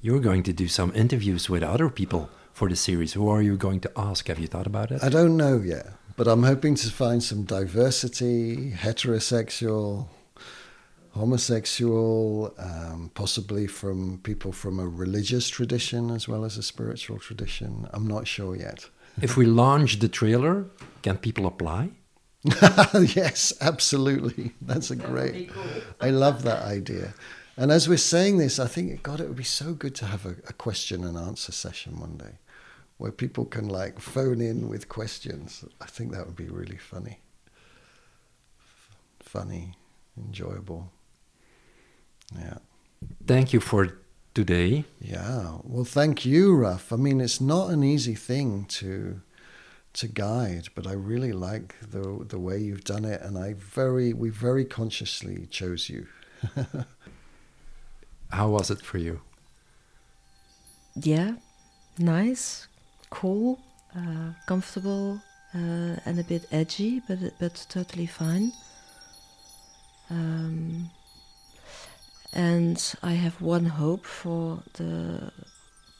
You're 0.00 0.20
going 0.20 0.44
to 0.44 0.52
do 0.54 0.66
some 0.66 0.92
interviews 0.94 1.50
with 1.50 1.62
other 1.62 1.90
people 1.90 2.30
for 2.54 2.70
the 2.70 2.76
series. 2.76 3.12
Who 3.12 3.28
are 3.28 3.42
you 3.42 3.58
going 3.58 3.80
to 3.80 3.92
ask? 3.96 4.28
Have 4.28 4.38
you 4.38 4.46
thought 4.46 4.66
about 4.66 4.90
it? 4.90 5.04
I 5.04 5.10
don't 5.10 5.36
know 5.36 5.58
yet, 5.58 5.88
but 6.22 6.30
I'm 6.30 6.44
hoping 6.44 6.76
to 6.76 6.88
find 6.88 7.20
some 7.20 7.42
diversity, 7.42 8.70
heterosexual, 8.70 10.06
homosexual, 11.10 12.54
um, 12.58 13.10
possibly 13.12 13.66
from 13.66 14.20
people 14.22 14.52
from 14.52 14.78
a 14.78 14.86
religious 14.86 15.48
tradition 15.48 16.12
as 16.12 16.28
well 16.28 16.44
as 16.44 16.56
a 16.56 16.62
spiritual 16.62 17.18
tradition. 17.18 17.88
I'm 17.92 18.06
not 18.06 18.28
sure 18.28 18.54
yet. 18.54 18.88
if 19.20 19.36
we 19.36 19.46
launch 19.46 19.98
the 19.98 20.08
trailer, 20.08 20.66
can 21.02 21.16
people 21.18 21.44
apply? 21.44 21.90
yes, 22.44 23.52
absolutely. 23.60 24.52
That's 24.62 24.92
a 24.92 24.96
great. 24.96 25.50
Cool. 25.50 25.64
I 26.00 26.10
love 26.10 26.44
that 26.44 26.62
idea. 26.62 27.14
And 27.56 27.72
as 27.72 27.88
we're 27.88 27.98
saying 27.98 28.38
this, 28.38 28.60
I 28.60 28.68
think, 28.68 29.02
God, 29.02 29.20
it 29.20 29.26
would 29.26 29.36
be 29.36 29.42
so 29.42 29.74
good 29.74 29.96
to 29.96 30.06
have 30.06 30.24
a, 30.24 30.36
a, 30.48 30.52
question 30.52 31.02
and 31.02 31.18
answer 31.18 31.50
session 31.50 31.98
one 31.98 32.16
day 32.16 32.38
where 33.02 33.10
people 33.10 33.44
can 33.44 33.68
like 33.68 33.98
phone 33.98 34.40
in 34.40 34.68
with 34.68 34.88
questions. 34.88 35.64
I 35.80 35.86
think 35.86 36.12
that 36.12 36.24
would 36.24 36.36
be 36.36 36.46
really 36.46 36.76
funny. 36.76 37.18
F- 38.60 38.96
funny, 39.18 39.74
enjoyable. 40.16 40.92
Yeah. 42.38 42.58
Thank 43.26 43.52
you 43.52 43.58
for 43.58 43.98
today. 44.34 44.84
Yeah. 45.00 45.58
Well, 45.64 45.84
thank 45.84 46.24
you, 46.24 46.54
Raf. 46.54 46.92
I 46.92 46.96
mean, 46.96 47.20
it's 47.20 47.40
not 47.40 47.70
an 47.70 47.82
easy 47.82 48.14
thing 48.14 48.66
to 48.78 49.20
to 49.94 50.06
guide, 50.06 50.68
but 50.76 50.86
I 50.86 50.92
really 50.92 51.32
like 51.32 51.74
the 51.80 52.24
the 52.28 52.38
way 52.38 52.58
you've 52.60 52.84
done 52.84 53.04
it, 53.04 53.20
and 53.20 53.36
I 53.36 53.54
very 53.54 54.12
we 54.12 54.30
very 54.30 54.64
consciously 54.64 55.48
chose 55.50 55.90
you. 55.90 56.06
How 58.30 58.48
was 58.48 58.70
it 58.70 58.80
for 58.80 58.98
you? 58.98 59.22
Yeah, 60.94 61.32
nice, 61.98 62.68
cool, 63.12 63.58
uh, 63.94 64.32
comfortable, 64.46 65.20
uh, 65.54 65.94
and 66.06 66.18
a 66.18 66.24
bit 66.24 66.46
edgy, 66.50 67.02
but 67.06 67.18
but 67.38 67.66
totally 67.68 68.06
fine. 68.06 68.52
Um, 70.10 70.90
and 72.32 72.78
I 73.02 73.12
have 73.12 73.40
one 73.40 73.66
hope 73.66 74.06
for 74.06 74.62
the 74.72 75.30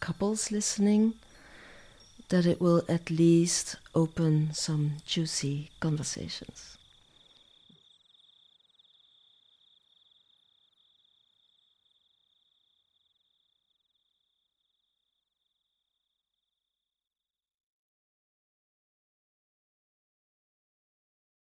couples 0.01 0.51
listening 0.51 1.15
that 2.29 2.47
it 2.47 2.61
will 2.61 2.83
at 2.89 3.11
least 3.11 3.77
open 3.95 4.55
some 4.55 4.93
juicy 5.07 5.71
conversations. 5.81 6.79